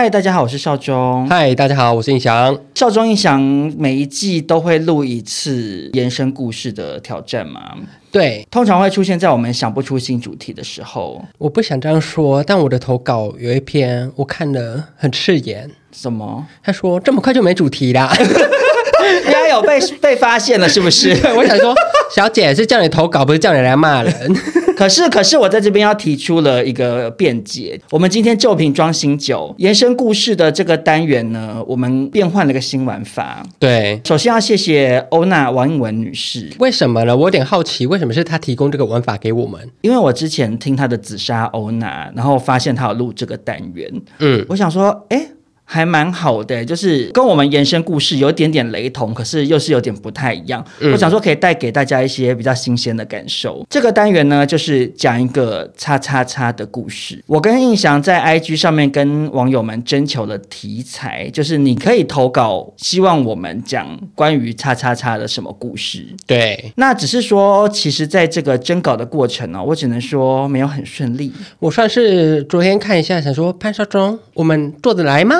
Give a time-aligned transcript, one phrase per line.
[0.00, 1.26] 嗨，大家好，我是少中。
[1.28, 2.56] 嗨，大家好，我是印翔。
[2.72, 3.40] 少中印翔
[3.76, 7.74] 每一季都会录一次延伸故事的挑战嘛？
[8.12, 11.20] 对，通常会出现在我们想不出新主题的时候。
[11.36, 15.68] 我不想这样说，但我的投稿有一篇我看了很刺眼。
[15.90, 16.46] 什么？
[16.62, 18.08] 他说这么快就没主题啦？
[19.26, 21.10] 应该有被被发现了，是不是？
[21.36, 21.74] 我想说，
[22.14, 24.12] 小姐是叫你投稿，不是叫你来骂人。
[24.78, 27.80] 可是，可是我在这边要提出了一个辩解。
[27.90, 33.44] 我们今天旧瓶装新酒，延伸故事的这个单元呢，我们变换了个新玩法。
[33.58, 36.48] 对，首先要谢谢欧娜王映文女士。
[36.60, 37.16] 为什么呢？
[37.16, 39.60] 我有点好奇，为什么是她提供这个玩法给我们？
[39.80, 43.90] 因为我之前听她的紫砂欧娜，然后发现她有录这个单元。
[44.20, 45.26] 嗯，我想说，哎。
[45.70, 50.64] 还蛮好的，就是跟我们延伸故事有点点雷同，可是又是有点不太一样。
[50.80, 53.66] 嗯、我想说可以带给大家一些比较新鲜的感受。
[53.68, 57.22] 这个单元呢，就是讲一个叉叉叉的故事。
[57.26, 66.06] 我跟印翔在 IG 上面跟网友们征求了题材，就是你可以投稿，希望我们讲关于叉叉叉的什么故事。
[66.26, 71.30] 对，那只是说，其实在这个征稿的过程呢、哦，我只能说没有很顺利。
[71.58, 75.36] 我算是昨天看一下，想说潘少忠，我们做得来吗？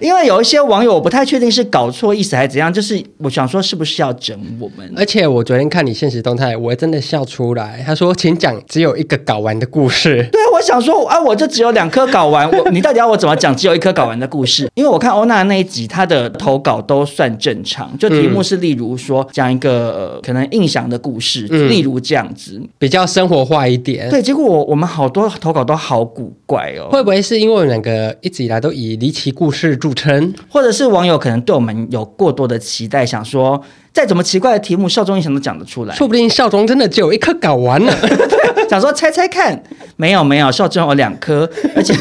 [0.00, 4.92] 因为有一些网友，我不太确定是搞错意思还是怎样，就是我想说是不是要整我们？
[4.96, 7.82] 而且我昨天看你现实动态，我真的笑出来。
[7.86, 14.68] 他说：“请讲只有一个睾丸的故事。”对，我想说啊，我就只有两颗睾丸，我你到底要我怎么讲只有一颗睾丸的故事？
[14.74, 24.08] 因为我看欧娜那一集，她的投稿都算正常， 就题目是例如说讲一个、呃、可能印象的故事，嗯、例如这样子，比较生活化一点。
[24.10, 33.62] 对，结果我我们好多投稿都好古怪哦，会不会是因为我们两个一直以来都以离奇故事主持人，或者是网友可能对我们有过多的期待，想说
[33.92, 35.94] 再怎么奇怪的题目，少中印象都讲得出来。
[35.94, 37.94] 说不定少中真的只有一颗搞完了。
[38.70, 39.60] 想说猜猜看，
[39.96, 41.92] 没有没有，少中有两颗， 而且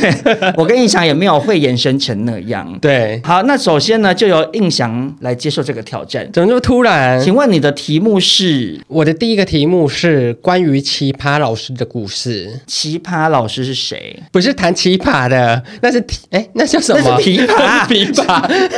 [0.55, 2.77] 我跟印翔也没有会延伸成那样。
[2.79, 6.29] 对，好，那首先呢，就由印翔来接受这个挑战。
[6.31, 7.19] 怎么这么突然？
[7.19, 8.79] 请问你的题目是？
[8.87, 12.59] 我的第一个题目是关于奇葩老师的故事。
[12.67, 14.21] 奇葩老师是谁？
[14.31, 17.01] 不是弹奇葩的，那是哎，那叫什么？
[17.03, 18.69] 那是琵琶， 琵琶。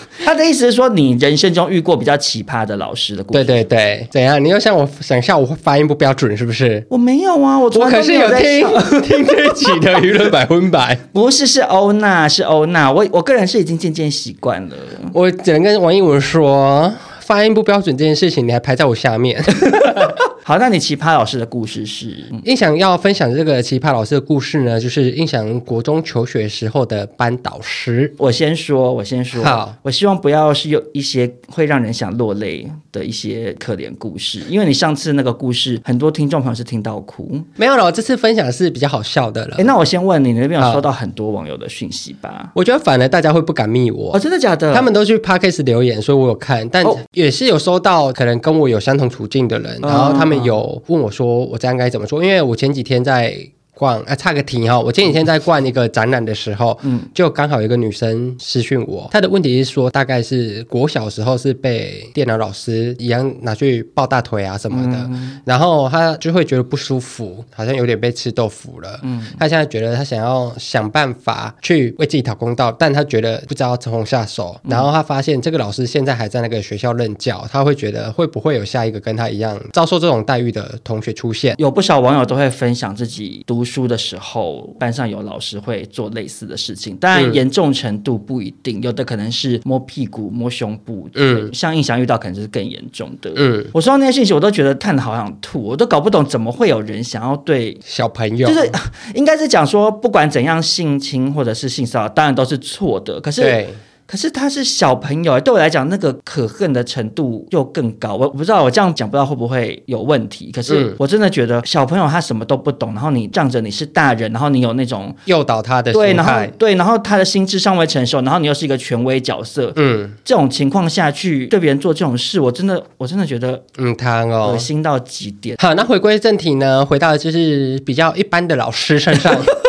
[0.24, 3.44] 他的意思是说，你人生中遇过比较奇葩的老师的故事。
[3.44, 4.42] 对对对，怎样？
[4.42, 6.84] 你又像我想笑，我发音不标准是不是？
[6.88, 8.66] 我没有啊，我我可是有听
[9.02, 10.98] 听这一期的娱乐百分百。
[11.12, 12.90] 不是，是欧娜，是欧娜。
[12.90, 14.76] 我我个人是已经渐渐习惯了。
[15.12, 19.42] 我只能跟王一文说，发音不标准这件事情，你还排在我下面。
[20.48, 22.24] 好，那你奇葩老师的故事是？
[22.44, 28.10] 印翔要分享这个奇葩老师的故事呢，就是印翔国中求学时候的班导师。
[28.16, 29.44] 我先说，我先说。
[29.44, 37.38] 好，我希望不要是有一些会让人想落泪的一些可怜故事，因为你上次那个故事，很多听众朋友是听到哭。
[37.56, 39.56] 没有了，我这次分享的是比较好笑的了。
[39.58, 42.50] 哎，那我先问你，你那边有收到很多网友的讯息吧？
[42.54, 44.16] 我觉得反而大家会不敢密我。
[44.16, 44.72] 哦，真的假的？
[44.72, 46.82] 他们都去 Podcast 留言，所以我有看，但
[47.12, 50.37] 也是有收到可能跟我有相同处境的人，哦、然后他们。
[50.44, 52.22] 有问我说，我这样该怎么说？
[52.22, 53.50] 因为我前几天在。
[53.78, 54.78] 逛啊，差个题哈！
[54.78, 68.98] 我前几天在逛一个展览的时候，嗯，就刚好有一个女生私讯我，她的问题是说，大概是国小时候是被电脑老师一样拿去抱大腿啊什么的，嗯、然后她就会觉得不舒服，好像有点被吃豆腐了。
[69.04, 74.60] 嗯，她现在觉得她想要想办法去为自己讨公道，但她觉得不知道从何下手。
[74.64, 81.54] 然后她发现这个老师现在还在那个学校任教，她会觉得会不会有下一个跟她一样遭受这种待遇的同学出现？
[81.58, 93.30] 有不少网友都会分享自己读书的时候，班上有老师会做类似的事情，当然严重程度不一定，嗯、有的可能是摸屁股、摸胸部，嗯，像印象遇到可能就是更严重的。
[93.36, 98.70] 嗯，我收到那些信息，我都觉得看的好想吐，我都搞不懂怎么会有人想要对小朋友，就是
[99.14, 103.66] 应该是讲说，不管怎样性侵或者是性骚扰，当然都是错的，可是。
[104.10, 108.14] 可是他是小朋友，对我来讲，那个可恨的程度又更高。
[108.14, 110.50] 我不知道我这样讲不知道会不会有问题。
[110.50, 125.54] 可是我真的觉得小朋友他什么都不懂，然后你仗着你是大人，然后你有那种诱导他的对，然后对，然后他的心智尚未成熟，然后你又是一个权威角色，嗯，这种情况下去对别人做这种事，我真的我真的觉得嗯，他哦，恶心到极点。
[125.60, 129.38] 好，那回归正题呢，回到就是比较一般的老师身上。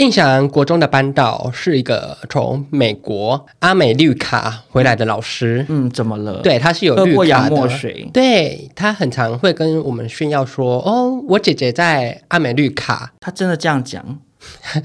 [0.00, 5.66] 印象国中的班导是一个从美国阿美绿卡回来的老师。
[5.68, 6.40] 嗯，怎么了？
[6.40, 7.68] 对，他是有绿卡的。
[8.10, 14.18] 对，他很常会跟我们炫耀说：“哦，我姐姐在阿美绿卡。”他真的这样讲？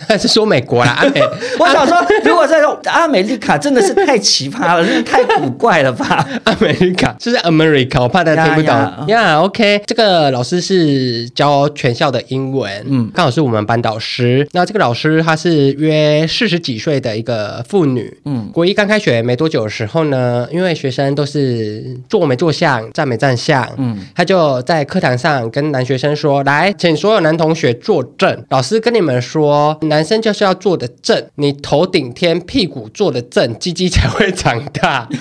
[0.07, 0.91] 还 是说美国啦？
[1.01, 1.21] 阿美，
[1.59, 6.27] 我想说，如果在说阿美利卡，真的是太奇葩了，真的太古怪了吧？
[6.43, 8.75] 阿美利卡就是 America，我怕大家听不懂。
[9.07, 14.47] 呀、yeah,，OK，这个老师是教全校的英文，嗯，刚好是我们班导师。
[14.51, 35.07] 那这个老师她是约四十几岁的一个妇女，嗯，国一刚开学没多久的时候呢，因为学生都是坐没坐相，站没站相，嗯，他就在课堂上跟男学生说：“来，请所有男同学坐正，老师跟你们说。”说男生就是要坐得正，你头顶天，屁股坐得正，鸡鸡才会长大。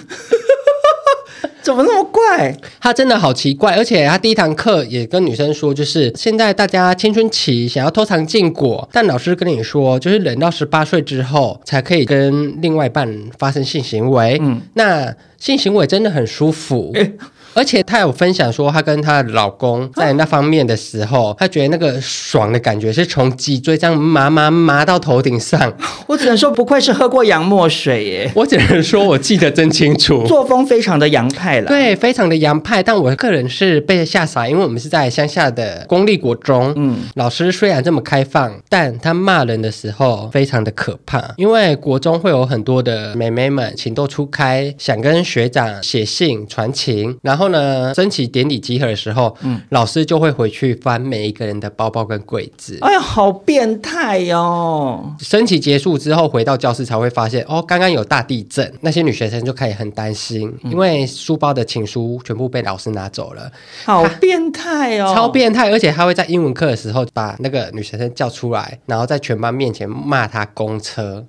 [1.62, 2.54] 怎么那么怪？
[2.78, 14.38] 他真的好奇怪，而且他第一堂课也跟女生说，就是现在大家青春期想要偷尝禁果，但老师跟你说，就是忍到十八岁之后才可以跟另外一半发生性行为。
[14.42, 16.92] 嗯，那性行为真的很舒服。
[16.94, 17.12] 欸
[17.54, 25.72] 而且她有分享说，她跟她的老公在那方面的时候，她觉得那个爽的感觉是从脊椎这样麻麻麻到头顶上。
[26.06, 28.30] 我只能说，不愧是喝过洋墨水耶！
[28.34, 31.68] 我只能说，我记得真清楚，作风非常的洋派了。
[31.68, 32.82] 对，非常的洋派。
[32.82, 36.72] 但我个人是被吓傻，因为我们是在乡下的公立国中。
[36.76, 41.32] 嗯，老师虽然这么开放，但他骂人的时候非常的可怕。
[41.36, 47.44] 因为国中会有很多的妹妹们情窦初开，想跟学长写信传情，然后。
[47.49, 52.79] 然后呢，升旗典礼集合的时候，嗯，老师就会回去翻每一个人的包包跟柜子。
[52.81, 55.14] 哎呀，好变态哦！
[55.19, 58.73] 升旗结束之后，回到教室才会发现，哦，刚刚有大地震。
[58.81, 63.50] 那些女学生就开始很担心，嗯、因为书包的情书全部被老师拿走了。
[63.85, 65.12] 好变态哦！
[65.14, 65.70] 超变态！
[65.70, 71.25] 而且他会在英文课的时候把那个女学生叫出来，然后在全班面前骂她公车。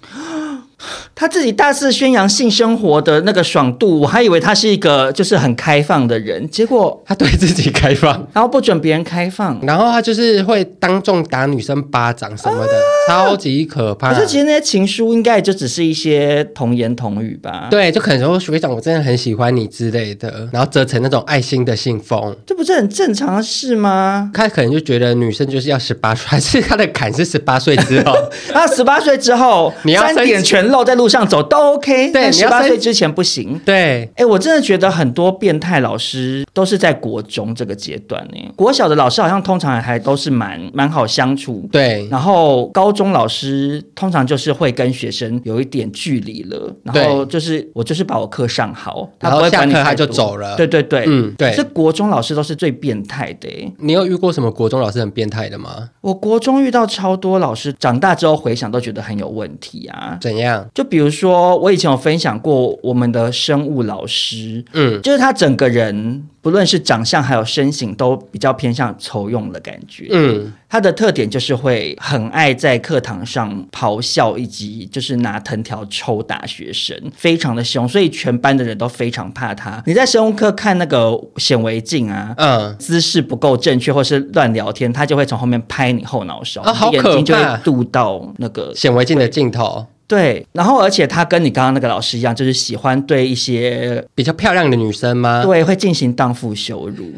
[1.13, 12.73] 他自己大肆宣扬性生活的那个爽度，我还以为他是一个就是很开放的人，结果他对自己开放， 然后不准别人开放，然后他就是会当众打女生巴掌什么的，
[13.07, 14.13] 啊、超级可怕。
[14.13, 17.67] 可是其实那些情书应该也就只是一些童言童语吧？
[17.71, 24.29] 对，就可能说学长我真的很喜欢你之类的，然后折成那种爱心的信封，这不是很正常的事吗？
[24.33, 28.13] 他可能就觉得女生就是要十八岁，还 是他的坎是十八岁之后？
[28.51, 33.59] 他十八岁之后你要三点全露在路上走都 OK，对，十八岁之前不行。
[33.65, 38.37] 对，哎，我真的觉得很多变态老师都是在国中这个阶段呢。
[38.55, 41.67] 国小的老师好像通常还都是蛮蛮好相处。
[41.71, 50.55] 对，然后高中老师通常就是会跟学生有一点距离了，然后就是我就是把我课上好，然后下课他就走了。
[50.55, 51.53] 对对对，嗯，对。
[51.55, 53.49] 这国中老师都是最变态的。
[53.79, 55.89] 你有遇过什么国中老师很变态的吗？
[56.01, 60.17] 我国中遇到超多老师，长大之后回想都觉得很有问题啊。
[60.21, 60.54] 怎样？
[60.73, 79.81] 就比如说，我以前有分享过我们的生物老师，嗯，就是他整个人不论是长相还有身形都比较偏向丑用的感觉，嗯，他的特点就是会很爱在课堂上咆哮，以及就是拿藤条抽打学生，非常的凶，所以全班的人都非常怕他。
[79.85, 89.85] 你在生物课看那个显微镜啊，嗯，姿势不够正确或是乱聊天，他就会从后面拍你后脑勺，啊，眼睛就会度到那个显微镜的镜头。
[90.07, 95.43] 对，然后而且他跟你刚刚那个老师一样，就是喜欢对一些比较漂亮的女生吗？
[95.43, 97.11] 对，会进行荡妇羞辱。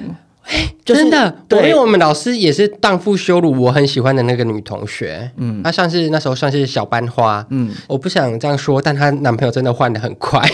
[0.44, 5.30] 哎，真的，对，因为我们老师也是荡妇羞辱我很喜欢的那个女同学。
[5.36, 7.46] 嗯，她算是那时候算是小班花。
[7.50, 10.42] 嗯，我不想这样说，但她男朋友真的换的很快。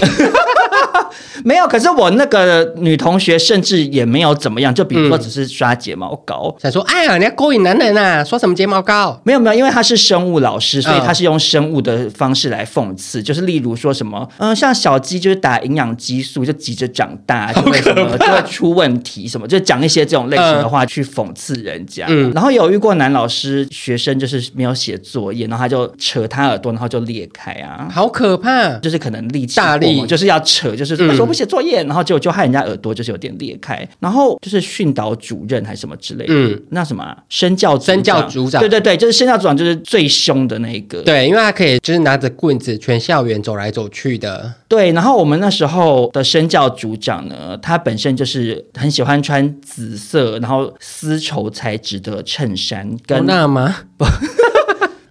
[1.43, 9.19] 没有，可是我那个女同学甚至也没有怎么样，就比如说只是刷睫毛膏，想说哎呀，你要勾引男人啊，刷什么睫毛膏？
[9.23, 22.05] 没有没有，因为她是生物老师，所以她是用生物的方式来讽刺，就是例如说什么，嗯，像小鸡就是打营养激素就急着长大，就会什么 就会出问题什么，就讲一些这种类型的话去讽刺人家。
[22.09, 31.02] 嗯，然后有遇过男老师，学生就是没有写作业，然后他就扯他耳朵，然后就裂开啊，好可怕，就是可能力气大力，就是要扯，就是。
[31.07, 31.83] 为什么不写作业？
[31.83, 44.91] 然后结果就害人家耳朵就是有点裂开，然后就是训导主任还是什么之类的，嗯，那什么、啊、身教身教组长，对对对，就是身教组长就是最凶的那一个，对，因为他可以就是拿着棍子全校园走来走去的，对。
[44.93, 53.75] 然后我们那时候的身教组长呢，他本身就是很喜欢穿紫色，然后丝绸材质的衬衫，跟那吗？
[53.97, 54.05] 不。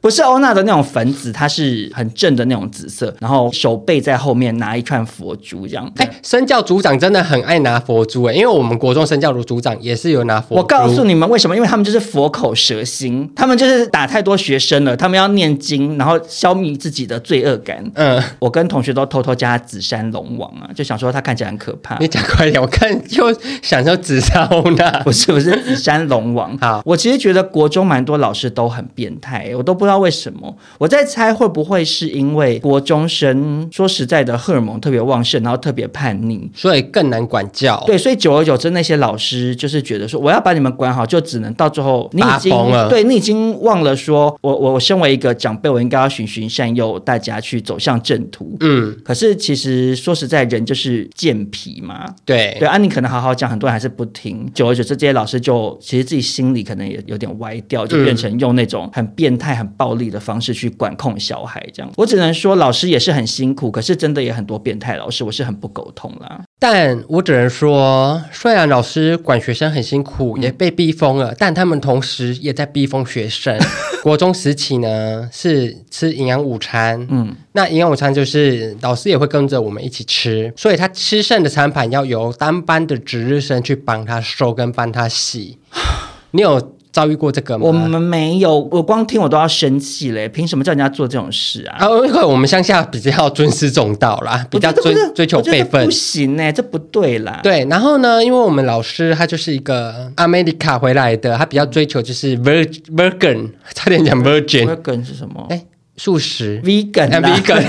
[0.02, 5.90] 不是欧娜的那种粉紫，它是很正的那种紫色，然后手背在后面拿一串佛珠这样。
[5.98, 10.60] 哎，身教组长真的很爱拿佛珠哎，因为我们国中身教组组长也是有拿佛珠。
[10.60, 11.54] 我告诉你们为什么？
[11.54, 17.88] 因为他们就是佛口蛇心，他们就是打太多学生了，他们要念经，然后消灭自己的罪恶感。
[17.94, 21.96] 嗯，我跟同学都偷偷加紫山龙王啊，就想说他看起来很可怕。
[21.98, 23.32] 你讲快点，我看就
[23.62, 26.58] 想说紫山欧娜，不是不是紫山龙王。
[26.58, 29.91] 好，我其实觉得国中蛮多老师都很变态，我都不知道。
[29.92, 30.56] 不知道为什么？
[30.78, 37.82] 我在猜会不会是因为国中生说实在的荷尔蒙特别旺盛，然后特别叛逆，所以更难管教。
[37.86, 42.54] 对，所以久而久之，那些老师就是觉得说，我要把你们管好，就只能到最后你已经
[42.88, 48.56] 对你已经忘了说，我我我身为一个长辈，我应该要循循善诱大家去走向正途。
[48.60, 52.06] 嗯，可是其实说实在，人就是健脾嘛。
[52.24, 54.48] 对对啊，你可能好好讲，很多人还是不听。
[54.54, 59.68] 久而久之，这些老师就其实自己心里可能也有点歪掉，就变成用那种很变态、很。
[59.82, 66.42] 暴力的方式去管控小孩，这样我只能说老师也是很辛苦，可是真的也很多变态老师，我是很不苟同啦。
[66.60, 73.58] 但我只能说，虽然老师管学生很辛苦，也被逼疯了，嗯、但他们同时也在逼疯学生。
[74.04, 85.58] 国中时期呢，是吃营养午餐，嗯，那营养午餐就是老师也会跟着我们一起吃，所以他吃剩的餐盘要由当班的值日生去帮他收跟帮他洗。
[86.30, 86.76] 你有？
[86.92, 87.64] 遭遇过这个吗？
[87.66, 90.28] 我们没有，我光听我都要生气嘞！
[90.28, 91.86] 凭什么叫人家做这种事啊？
[91.86, 95.86] 啊，因为我们乡下比较尊师重道啦，比较追追求辈分。
[95.86, 97.40] 不行呢，这不对啦。
[97.42, 104.66] 对，然后呢，因为我们老师他就是一个 America 回来的，他比较追求就是 virgin，差点讲 virgin。
[104.66, 105.46] virgin 是什么？
[105.48, 105.64] 哎，
[105.96, 106.60] 素食。
[106.62, 107.64] vegan，vegan。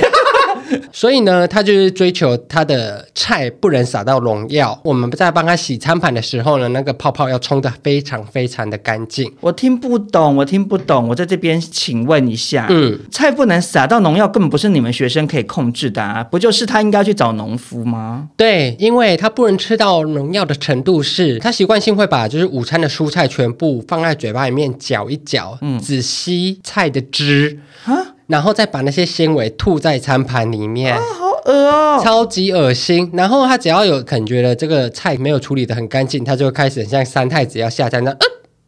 [0.92, 4.80] 所以呢，他就是追求他的菜不能撒到农药。
[4.84, 9.32] 我们在帮他洗餐盘的时候呢，那个泡泡要冲的非常非常的干净。
[9.42, 11.08] 我听不懂，我听不懂。
[11.10, 16.24] 我在这边请问一下，嗯，菜不能撒到农药，根本不是你们学生可以控制的啊！
[16.24, 18.30] 不就是他应该去找农夫吗？
[18.38, 28.13] 对，因为他不能吃到农药的程度是，他习惯性会把就是午餐的蔬菜全部放在嘴巴里面嚼一嚼，嗯，只吸菜的汁啊。
[28.28, 33.10] 然后再把那些纤维吐在餐盘里面，啊，好恶哦，超级恶心。
[33.14, 38.18] 然后他只要有可能觉得这个菜没有处理的很干净，他就开始很像三太子要下山那，呃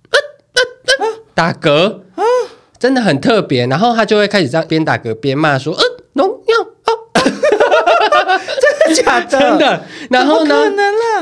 [0.09, 0.59] 呃
[0.99, 2.23] 呃呃，打嗝，啊，
[2.77, 3.65] 真的很特别。
[3.67, 5.83] 然后他就会开始这样边打嗝边骂说，呃，
[6.13, 6.65] 农药。
[8.85, 9.25] 真的假的？
[9.39, 9.83] 真的。
[10.09, 10.55] 然后呢？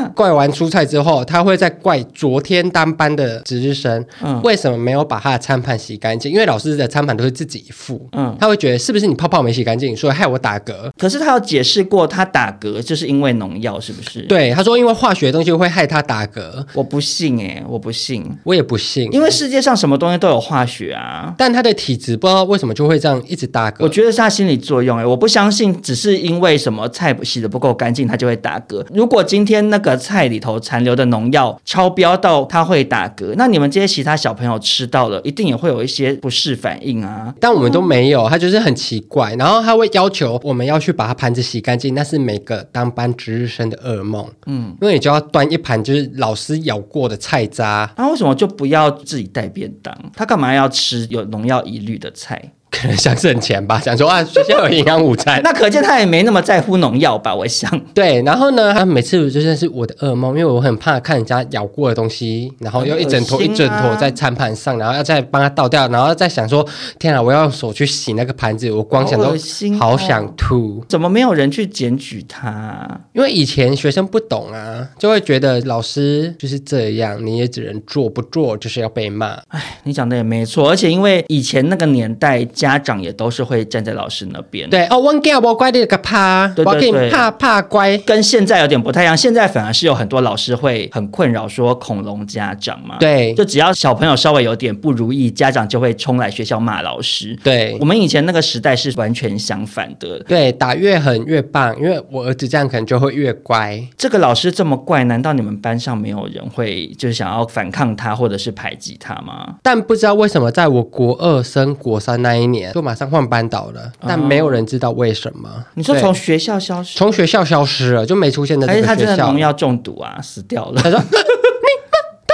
[0.16, 6.32] 怪完蔬菜之后，他会再怪昨天当班的值日生，嗯，为什么没有把他的餐盘洗干净？
[6.32, 10.92] 因为老师的餐盘都是自己付，嗯，他会觉得是不是你泡泡没洗干净，所以害我打嗝？
[10.98, 14.22] 可是他有解释过，他打嗝就是因为农药，是不是？
[14.22, 16.66] 对，他说因为化学东西会害他打嗝。
[16.74, 21.34] 我不信哎、欸，我不信，我也不信，因为世界上什么东西都有化学啊。
[21.38, 23.76] 但他的体质不知道为什么就会这样一直打嗝。
[23.80, 28.86] 我觉得是他心理作用哎、欸，我不相信只是因为什么菜洗的不够干净，他就会打嗝。
[28.94, 37.34] 如果今天那个菜里头残留的农药超标到他会打嗝，那你们这些其他小朋友吃到了，一定也会有一些不适反应啊。
[37.40, 44.26] 但我们都没有，他就是很奇怪，然后他会要求我们要去把他盘子洗干净，那是每个当班值日生的噩梦。
[44.46, 49.96] 嗯，因为你就要端一盘就是老师咬过的菜渣，那为什么就不要自己带便当？
[50.16, 52.52] 他干嘛要吃有农药疑虑的菜？
[52.74, 55.40] 可能想省钱吧，想说啊，学校有营养午餐。
[55.46, 57.34] 那可见他也没那么在乎农药吧？
[57.34, 57.70] 我想。
[57.94, 69.36] 对，然后呢，他每次就算是我的噩梦，因为我很怕看人家咬过的东西，然后又一整坨一整坨在餐盘上，然后要再帮他倒掉，然后再想说，天啊，我要用手去洗那个盘子，我光想都
[69.80, 70.80] 好想吐。
[70.80, 72.90] 哦、怎么没有人去检举他？
[73.14, 79.40] 因为以前学生不懂啊，就会觉得老师就是这样，你也只能做，不做就是要被骂。
[79.50, 82.44] 哎，你讲的也没错，而且因为以前那个年代。
[82.64, 84.70] 家长也都是会站在老师那边。
[84.70, 89.18] 对哦，我给我乖的个怕，我给你怕怕乖，跟现在有点不太一样。
[89.18, 92.96] 现在反而是有很多老师会很困扰，说恐龙家长嘛。
[93.02, 97.38] 对，就只要小朋友稍微有点不如意，家长就会冲来学校骂老师。
[97.44, 100.18] 对，我们以前那个时代是完全相反的。
[100.20, 103.78] 对，打越狠越棒，因为我儿子这样可能就会越乖。
[103.98, 109.56] 这个老师这么怪，难道你们班上没有人会就是想要反抗他，或者是排挤他吗？
[109.62, 112.72] 但不知道为什么，在我国二升国三那一年。
[112.72, 115.50] 就马上换班导了，但没有人知道为什么。
[115.50, 116.98] 哦、你说从学校消失？
[116.98, 118.88] 从学校消失了，就没出现在这个学校。
[118.88, 120.82] 还是他真的农药中毒啊，死掉了。
[120.82, 121.92] 他说：“你们
[122.26, 122.34] 都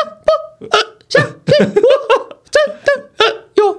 [0.60, 0.68] 不
[1.10, 1.28] 相信
[1.82, 2.64] 我，真
[3.18, 3.74] 的有农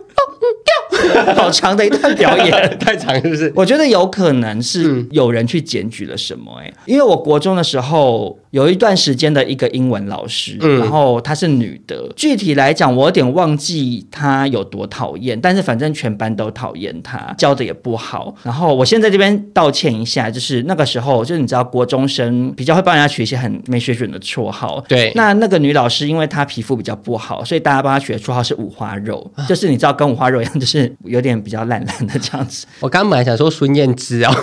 [0.66, 3.52] 药。”好长的一段表演， 太长是不是？
[3.56, 8.38] 我觉得有可能是有人去检举了什么哎、欸，因为我国中的时候。
[8.50, 12.12] 有一段时间的一个英文老师，嗯、然后她是女的。
[12.16, 18.34] 具体来讲，我有点忘记她有多讨厌，但是反正全班都讨厌她，教的也不好。
[18.42, 24.84] 然后我先在这边道歉一下，就是那个时候，就是你知道，国中生比较会帮人家取一些很没水准的绰号。
[24.88, 25.12] 对。
[25.14, 32.66] 那那个女老师，因为她皮肤比较不好，所以大家帮她取的绰号是五花肉，啊、就是你知道跟五花肉一样，就是有点比较烂烂的这样子。
[32.80, 34.34] 我刚本来想说孙燕姿啊。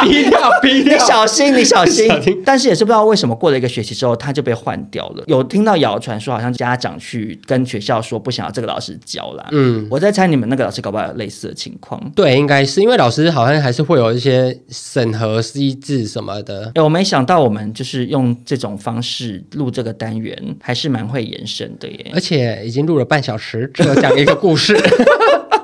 [0.00, 0.96] 逼掉，逼掉！
[0.96, 2.08] 你小心，你小心。
[2.44, 5.24] 但是也是不知道为什么，过了一个学期之后，他就被换掉了。
[5.26, 9.48] 有听到谣传说，好像家长去跟学校说不想要这个老师教啦。
[9.50, 12.00] 嗯，我在猜你们那个老师搞不好有类似的情况。
[12.14, 16.70] 对，应该是因为老师好像还是会有一些审核、机制什么的。
[16.76, 22.12] 哎我没想到我们就是用这种方式录这个单元，还是蛮会延伸的耶。
[22.14, 24.78] 而且已经录了半小时，只有讲一个故事。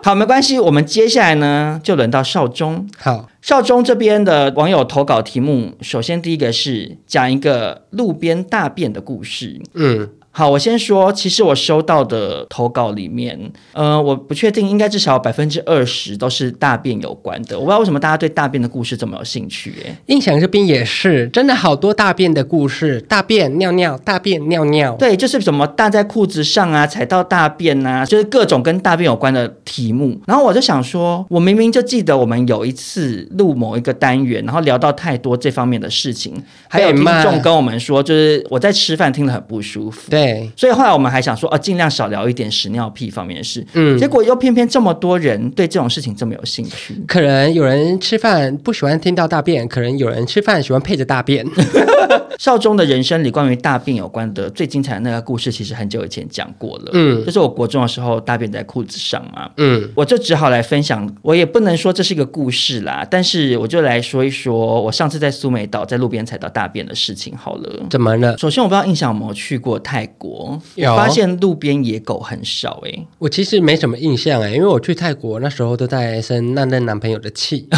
[0.05, 2.87] 好，没关系，我们接下来呢，就轮到少中。
[2.99, 3.27] 好。
[3.41, 9.59] 少中这边的网友投稿题目，首先第一个是讲一个路边大便的故事。
[9.73, 10.11] 嗯。
[10.37, 13.39] 好，我先说，其实我收到的投稿里面，
[13.73, 17.57] 呃，我不确定，应该至少百分之二十都是大便有关的。
[17.57, 30.21] 我不知道为什么大家对大便的故事这么有兴趣，哎，印象这边也是，真的好多大便的故事，大便尿尿，大便尿尿，对，就是什么大在裤子上啊，踩到大便啊，就是各种跟大便有关的题目。
[30.27, 36.35] 然后我就想说，我明明就记得我们有一次录某一个单元，然后聊到太多这方面的事情，
[36.67, 40.24] 还有听众跟我们说，就是我在吃饭听得很不舒服，对。
[40.25, 43.65] 对，所以后来我们还想说，哦，尽量少聊一点屎尿屁方面的事。
[43.75, 46.95] 嗯，结果又偏偏这么多人对这种事情这么有兴趣。
[47.07, 51.45] 可能有人吃饭不喜欢听到大便，可能有人吃饭喜欢配着大便。
[52.39, 56.91] 少中的人生里关于大便有关的最精彩的那个故事，其实很久以前讲过了。
[56.93, 59.49] 嗯，就是我国中的时候大便在裤子上嘛。
[59.57, 61.09] 嗯，我就只好来分享。
[61.23, 67.87] 我也不能说这是一个故事啦，但是我就来说一说我上次在苏梅岛在路边踩到大便的事情好了。
[67.89, 68.37] 怎么了？
[68.37, 73.07] 首先我不知道印象有没有去过泰国，有发现路边野狗很少哎、欸。
[73.19, 77.69] 我其实没什么印象哎、欸，因为我去泰国那时候都在生那任男朋友的气。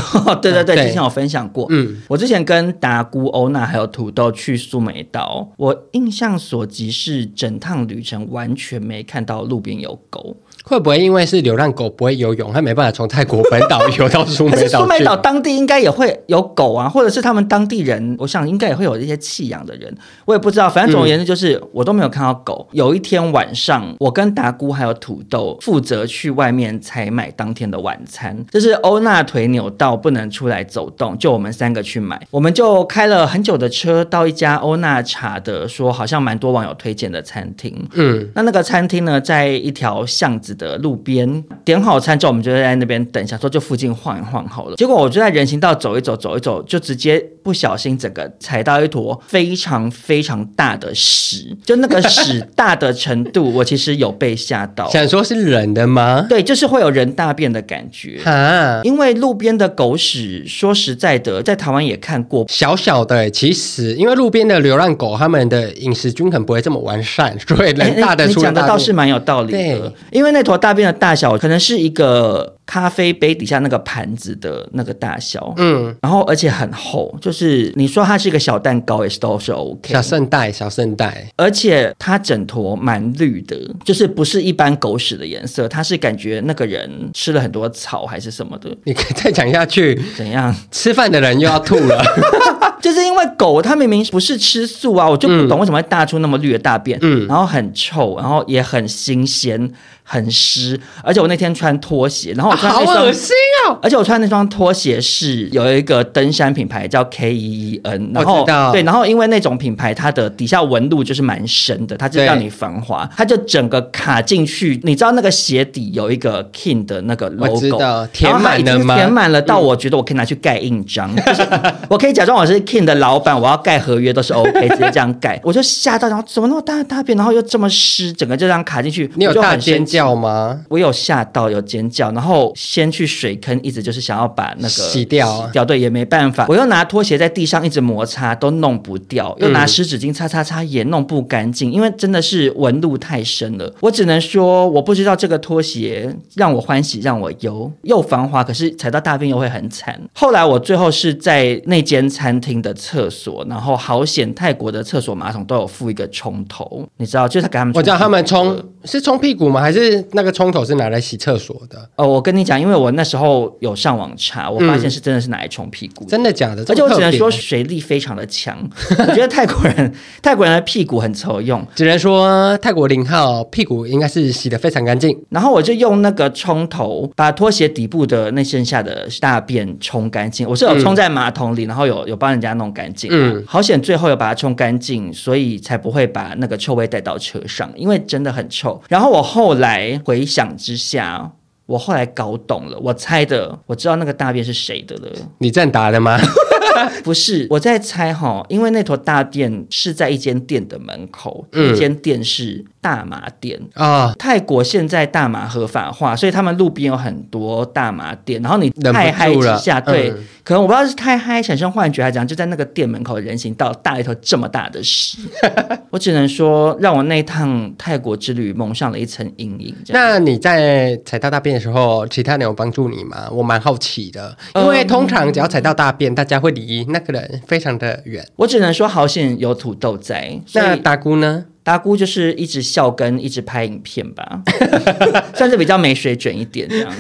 [0.41, 1.67] 对 对对，之前有分享过。
[1.69, 4.47] 嗯，我之前跟达姑、欧娜还有土豆去。
[4.47, 10.37] 去苏梅岛，我印象所及是整趟旅程完全没看到路边有狗。
[10.69, 14.81] 会不会因为是流浪狗不会游泳，它没办法从泰国本岛游到苏梅岛？
[14.81, 20.69] 苏梅岛当地应该也会有狗啊，或者是他们当地人，我想应该也会有一些弃养的人，我也不知道。
[20.69, 22.67] 反正总而言之，就是、嗯、我都没有看到狗。
[22.73, 32.21] 有一天晚上，我跟达姑还有土豆负责去外面采买当天的晚餐，就是欧娜腿扭到不能出来走动，就我们三个去买。
[32.33, 37.73] 我们就开了很久的车到一家欧娜茶的，说好像蛮多网友推荐的餐厅。
[37.93, 44.77] 嗯，那那个餐厅呢，在一条巷子的路边点好餐之后，我们就在那边等一下，说就附近晃一晃好了。
[44.77, 54.89] 结果我就在人行道走一走，走一走，就直接不小心整个踩到一坨非常非常大的屎，就那个屎大的程度， 我其实有被吓到。
[54.89, 56.25] 想说是人的吗？
[56.29, 58.81] 对，就是会有人大便的感觉啊。
[58.83, 63.31] 因为路边的狗屎，说实在的，在台湾也看过小小的。
[63.31, 70.46] 其实，因为路边的流浪狗，他们的饮食均衡不会这么完善，所以人大的出讲的倒是蛮有道理的，对因为那。
[70.47, 88.75] 坨大便的大小可能是一个咖啡杯底下那个盘子的那个大小，嗯，然后而且很厚，就是你说它是一个小蛋糕也是都是 OK，小圣代，小圣代，而且它整坨蛮绿的，就是不是一般狗屎的颜色，它是感觉那个人吃了很多草还是什么的。
[88.85, 90.55] 你可以再讲下去，怎样？
[90.71, 92.03] 吃饭的人又要吐了，
[92.81, 99.73] 就是因为狗它明明不是吃素啊，我就不懂为什么会大出那么绿的大便，嗯，然后很臭，然后也很新鲜。
[100.09, 103.35] 很湿，而且我那天穿拖鞋，然后我穿那双，好恶心
[103.67, 103.77] 哦！
[103.83, 114.81] 而且我穿那双拖鞋是有一个登山品牌叫 K E E N，然后对，然后因为那种品牌它的底下纹路就是蛮深的，它就让你防滑，它就整个卡进去。
[114.85, 118.95] 你知道那个鞋底有一个 King 的那个 logo，填满了吗？
[118.95, 121.49] 填满了到我觉得我可以拿去盖印章，嗯、 就是
[121.89, 125.41] 我可以假装我是 King 的老板，我要盖合约都是 OK，直接这样盖。
[125.43, 129.11] 我就吓到，然后怎么那么大的大便，然后又这么湿，整个就这样卡进去。
[129.17, 129.96] 你有大尖叫？
[129.97, 130.61] 叫吗？
[130.69, 136.47] 我有吓到，有尖叫，然后先去水坑，一直就是想要把那个洗掉，洗掉，对，也没办法。
[136.49, 143.73] 我又拿拖鞋在地上一直摩擦，都弄不掉，又拿湿纸巾擦擦擦，也弄不干净，因为真的是纹路太深了。
[143.81, 150.01] 我只能说，我不知道这个拖鞋让我欢喜让我忧，又防滑，可是踩到大便又会很惨。
[150.13, 159.61] 后来我最后是在那间餐厅的厕所，然后好险泰国的厕所马桶都有附一个冲头，你知道，就是给他们，我知道他们冲是冲屁股吗？
[159.61, 161.89] 还是那个冲头是拿来洗厕所的？
[161.97, 166.63] 哦，我跟你讲，因为我那时候有上网查，我发现是真的是拿来冲屁股，嗯，真的假的？
[166.69, 168.57] 而且我只能说水力非常的强，
[168.99, 175.17] 我觉得泰国人泰国人的屁股很臭用，只能说泰国零号屁股应该是洗的非常干净。
[175.31, 188.81] 然后我就用那个冲头把拖鞋底部的那剩下的大便冲干净，我是有冲在马桶里，嗯、然后有有帮人家弄干净，嗯，好险最后有把它冲干净，所以才不会把那个臭味带到车上，因为真的很臭。
[188.89, 191.33] 然后我后来回想之下。
[191.67, 195.11] 我后来搞懂了，我猜的，我知道那个大便是谁的了。
[195.39, 196.17] 你这样答的吗？
[197.03, 204.13] 不是，我在猜哈，因为那坨大便是在一间店的门口，嗯、一间店是大麻店啊。
[204.19, 208.41] 泰国现在大麻合法化，所以他们路边有很多大麻店。
[208.43, 215.17] 然后你太嗨一下，对，嗯、可能我不知道是太嗨产生幻觉还是怎样，就在那个店门口人行道大了一坨这么大的屎。
[215.89, 219.75] 我只能说，让我那趟泰国之旅蒙上了一层阴影。
[219.89, 223.27] 那你在踩到大便的时候，其他人有帮助你吗？
[223.33, 226.67] 我蛮好奇的，因为通常只要踩到大便，大家会理。
[226.67, 230.37] 离那个人非常的远，我只能说好险有土豆在。
[230.53, 231.45] 那达姑呢？
[231.67, 234.41] 达姑就是一直笑跟一直拍影片吧，
[235.35, 236.93] 算是比较没水准一点这样。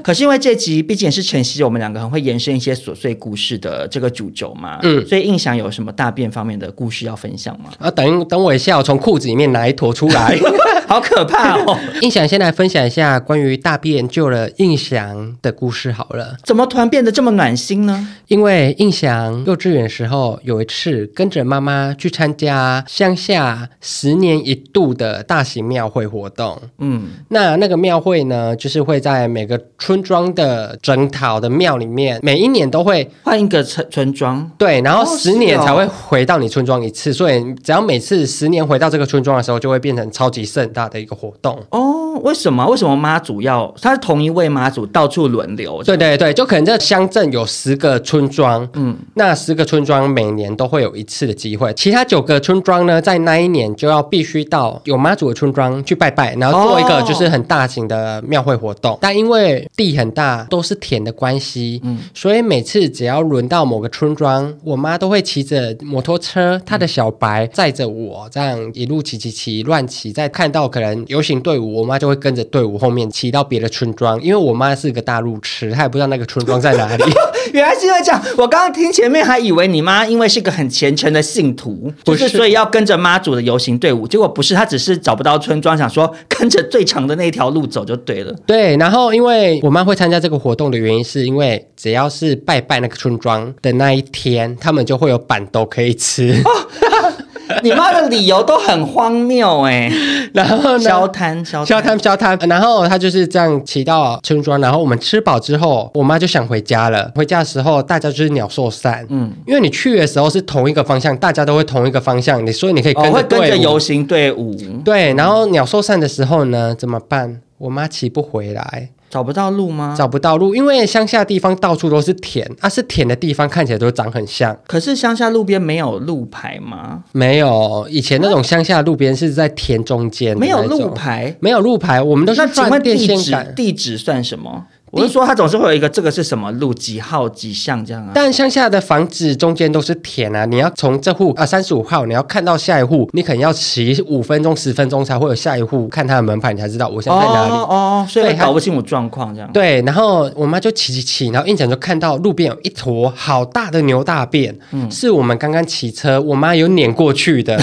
[0.00, 7.70] 可是因为这集毕竟也是晨曦，我们两个很会延伸一些琐碎故事的这个主轴嘛，嗯，所以印象有什么大便方面的故事要分享吗？
[7.80, 10.38] 啊，等等我一下，我从裤子里面拿一坨出来，
[10.86, 11.76] 好可怕哦！
[12.02, 16.36] 印象先来分享一下关于大便救了印象的故事好了。
[16.44, 18.08] 怎么突然变得这么暖心呢？
[18.28, 24.11] 因为印象幼稚园时候有一次跟着妈妈去参加乡下十。
[24.12, 41.58] 十年一度的大型庙会活动，嗯，那那个庙会呢，就是会在每个村庄的整套的庙里面，每一年都会换一个村村庄，对，然后十年才会回到你村庄一次，哦哦、所以只要每次十年回到这个村庄的时候，就会变成超级盛大的一个活动。
[41.70, 42.66] 哦，为什么？
[42.66, 43.74] 为什么妈祖要？
[43.80, 45.82] 他是同一位妈祖到处轮流？
[45.84, 54.01] 对对对，就可能这乡镇有十个村庄，嗯，那十个村庄每年都会有一次的机会，其他九个村庄呢，在那一年就要。
[54.02, 58.92] 必须到有妈祖的村庄去拜拜，然后做一个就是很大型的庙会活动。
[58.92, 58.98] Oh.
[59.00, 70.12] 但因为地很大，都是田的关系，嗯，所以每次只要轮到某个村庄，我妈都会骑着摩托车，她的小白载着我，这样一路骑骑骑乱骑。
[70.12, 77.04] 再看到可能游行队伍，我妈就会跟着队伍后面骑到别的村庄，因为我妈是个大路痴，她也不知道那个村庄在哪里。
[77.52, 84.06] 原来是因为这样，我刚刚听前面还以为你妈因为是个很虔诚的信徒，不是，所以要跟着妈祖的游行队伍。
[84.08, 88.34] 结果不是，他只是找不到村庄，想说 跟着最长的那条路走就对了。
[88.46, 96.32] 对，然后因为我妈会参加这个活动的原因，是因为只要是拜拜那个村庄的那一天，他们就会有板豆可以吃。
[96.44, 97.12] 哦
[97.62, 99.90] 你妈的理由都很荒谬哎，
[100.34, 100.80] 然后呢？
[100.80, 107.10] 消摊消消摊消摊，然后他就是这样骑到村庄，然后我们吃饱之后，我妈就想回家了。
[107.14, 115.12] 回家的时候，大家就是鸟兽散，嗯，因为你去的时候是同一个方向，大家都会同一个方向，你所以你可以跟着跟着游行队伍，对。
[115.14, 117.40] 然后鸟兽散的时候呢，怎么办？
[117.58, 118.88] 我妈骑不回来。
[119.12, 119.94] 找不到路吗？
[119.94, 124.58] 找不到路，因为乡下地方到处都是田啊，是田的地方看起来都长很像。
[124.66, 127.04] 可是乡下路边没有路牌吗？
[127.12, 133.54] 没有，以前那种乡下路边是在田中间，没有路牌，没有路牌，我们都是转电线杆。
[133.54, 134.64] 地址算什么？
[134.92, 138.12] 我是说，他总是会有一个这个是什么路几号几巷这样啊？
[138.14, 147.52] 但乡下的房子中间都是田啊，你要从这户啊三十五号，你要看到下一户，你可能要骑五分钟十分钟才会有下一户，看他的门牌，你才知道我现在在哪里。
[147.52, 149.50] 哦，哦，所以搞不清楚状况这样。
[149.50, 157.58] 对，然后我妈就骑骑骑，然后印象就看到路边有一坨好大的牛大便，嗯，是我们刚刚骑车，我妈有碾过去的。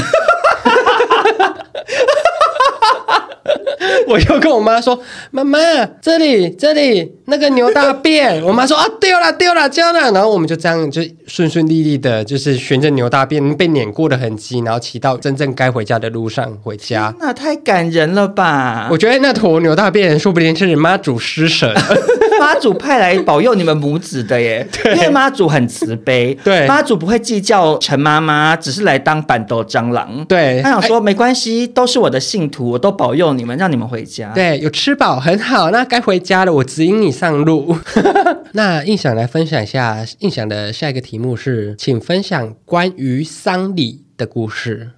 [4.10, 5.60] 我又跟我妈说：“妈妈，
[6.02, 8.41] 这里这里那个牛大便。
[8.43, 17.13] ”我妈说：“啊，丢了丢了，丢了。”然后我们就这样就顺顺利利的，就是循着牛大便被碾过的痕迹，然后骑到真正该回家的路上回家。
[17.19, 18.88] 那太感人了吧！
[18.89, 21.72] 我觉得那坨牛大便说不定是妈祖施神，
[22.39, 24.67] 妈祖派来保佑你们母子的耶。
[24.82, 30.26] 对因为妈祖很慈悲，对，妈祖不会计较陈妈妈只是来当板豆蟑螂。
[30.26, 33.99] 对，他想说没关系，都是我的信徒，我都保佑你们，让你们回。
[34.00, 34.34] 回家。
[34.34, 37.78] 对，有吃饱很好，那该回家了，我指引你上路。
[38.54, 44.92] 那印象来分享一下，印象的下一个题目是，请分享关于丧礼的故事。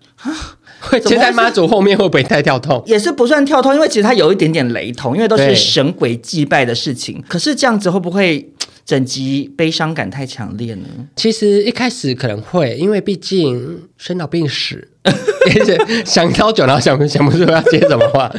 [0.80, 2.84] 会接在妈祖后面会不会太跳痛？
[2.86, 7.24] 也是不算跳痛，因为其实它有一点点雷同，因为都是神鬼祭拜的事情。
[7.28, 8.48] 可是这样子会不会
[8.86, 10.86] 整集悲伤感太强烈呢？
[11.16, 14.88] 其实一开始可能会，因为毕竟生老病死。
[16.06, 18.32] 想超久，然后想想不出要接什么话。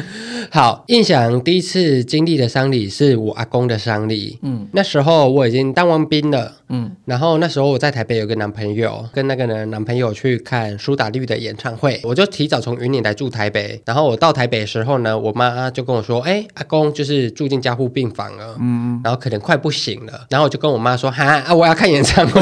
[0.50, 4.38] 好，印象第一次经历的丧礼是我阿公的丧礼。
[4.42, 6.52] 嗯，那时候我已经当完兵了。
[6.68, 13.80] 嗯，然后那时候我在台北有个男朋友，跟那个人男朋友去看苏打绿的演唱会，我就提早从云林来住台北。
[13.86, 20.26] 然后我到台北的时候呢，我妈就跟我说：“哎，阿公就是住进加护病房了。”嗯，然后可能快不行了。
[20.28, 22.40] 然后我就跟我妈说：“哈啊，我要看演唱会。”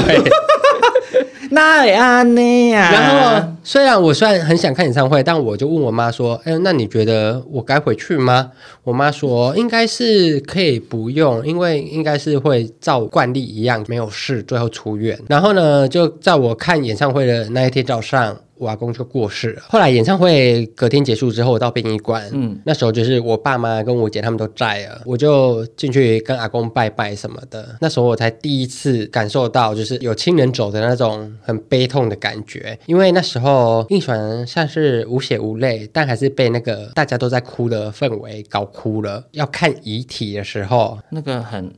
[1.50, 2.90] 那安呢呀？
[2.92, 8.52] 然后虽然我虽然很想看演唱会，但我就问我妈说：“哎，那你觉得我该回去吗？”
[8.84, 18.36] 我妈说：“应该是可以不用，因为应该是会照惯例一样没有事，最后出院。”然后呢，就在我看演唱会的那一天早上。
[18.60, 19.62] 我阿公就过世了。
[19.68, 27.74] 后来演唱会隔天结束之后，我到殡仪馆，嗯，那时候就是我爸妈跟我姐他们都在了，我就进去跟阿公拜拜什么的。
[27.80, 32.78] 那时候我才第一次感受到，就是有亲人走的那种很悲痛的感觉。
[32.84, 39.24] 因为那时候印象像是无血无泪，但还是被那个大家都在哭的氛围搞哭了。
[39.32, 41.72] 要看遗体的时候，那个很。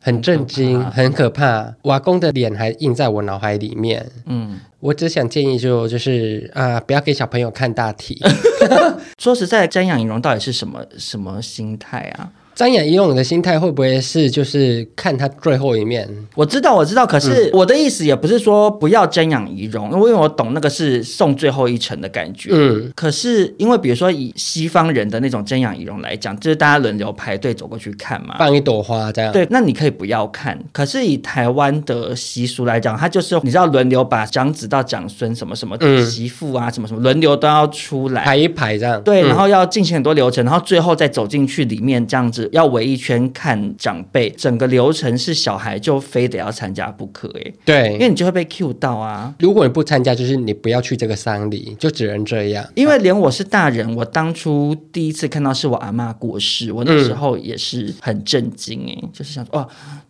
[0.00, 1.74] 很震惊，很可怕。
[1.82, 4.06] 瓦工的脸还印在我脑海里面。
[4.26, 8.20] 嗯，我只想建议就就是啊，不要给小朋友看大题。
[9.18, 12.30] 说实在，瞻仰仪容到底是什么什么心态啊？
[12.58, 16.08] 瞻仰遗容的心态会不会是就是看他最后一面？
[16.34, 22.50] 我知道，我知道，可是我的意思也不是说不要瞻仰遗容，因为我懂那个是送最后一程的感觉。
[22.52, 29.32] 嗯，可是因为比如说以西方人的那种瞻仰遗容来讲，就是大家轮流排队走过去看嘛，放一朵花这样。
[29.32, 30.58] 对，那你可以不要看。
[30.72, 39.00] 可是以台湾的习俗来讲，他就是你知道轮流把长子到长孙什么什么媳妇啊什么什么轮流都要出来排一排这样。
[39.04, 42.47] 对，然后要进行很多流程，然后最后再走进去里面这样子。
[42.52, 47.52] 要围一圈看长辈，整个流程是小孩就非得要参加不可哎。
[47.64, 49.34] 对，因为你就会被 cue 到啊。
[49.38, 52.66] 如果你不参加，就是你不要去这个丧礼，就只能这样。
[52.74, 59.68] 因为连我是大人，我当初第一次看到是我阿妈过世，我那时候也是很震惊哎，嗯、就是想说哦。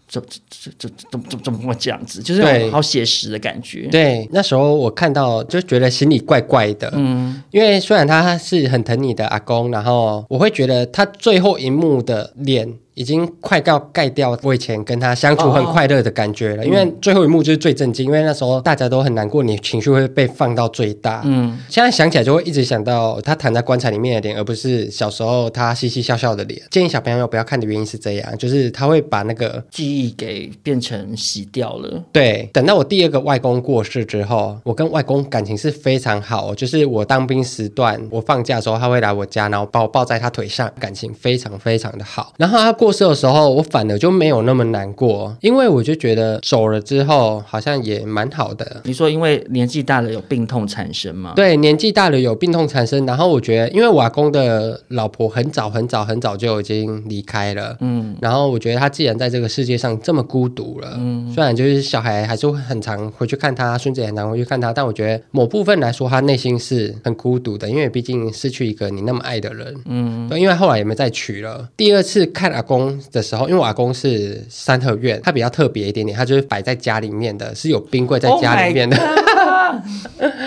[0.09, 2.23] 怎怎怎怎怎怎么会这样子？
[2.23, 3.87] 就是好写实的感觉。
[3.91, 6.91] 对，那时候我看到就觉得心里怪怪的。
[6.97, 12.75] 嗯，因为虽然他是很疼你的阿公，然后我会觉得他最后一幕的脸。
[12.99, 21.23] 已经快要盖掉我以前跟他相处很快乐的感觉了，哦、因为最后一幕就是最震惊，因为那时候大家都很难过，你情绪会被放到最大。
[21.25, 26.61] 嗯，现在想起来就会一直想到他躺在棺材里面的脸，而不是小时候他嘻嘻笑笑的脸。
[26.73, 32.03] 建议小朋友不要看的原因是这样，就是他会把那个记忆给变成洗掉了。
[32.11, 42.33] 对，等到我第二个外公过世之后，我跟外公感情是非常好，就是我当兵时段，我放假的时候他会来我家，然后把我抱在他腿上，感情非常非常的好。
[42.37, 42.88] 然后他过。
[42.89, 48.81] 过世的时候，我反而就没有那么难过，因为我就觉得走了之后好像也蛮好的。
[48.85, 51.35] 你说因为年纪大了有病痛产生吗？
[51.37, 71.69] 对，年纪大了有病痛产生，然后我觉得，因为我阿公的老婆很早很早很早就已经离开了，嗯，然后我觉得他既然在这个世界上这么孤独了，嗯，虽然就是小孩还是会很常回去看他，孙子也很常回去看他，但我觉得某部分来说，他内心是很孤独的，因为毕竟失去一个你那么爱的人，嗯，对，因为后来也没再娶了。
[71.77, 72.78] 第二次看阿公。
[73.13, 78.97] 的时候，因为我阿公是三合院，他比较特别一点点，他就是摆在家里面的，是有冰柜在家里面的。
[78.97, 79.05] Oh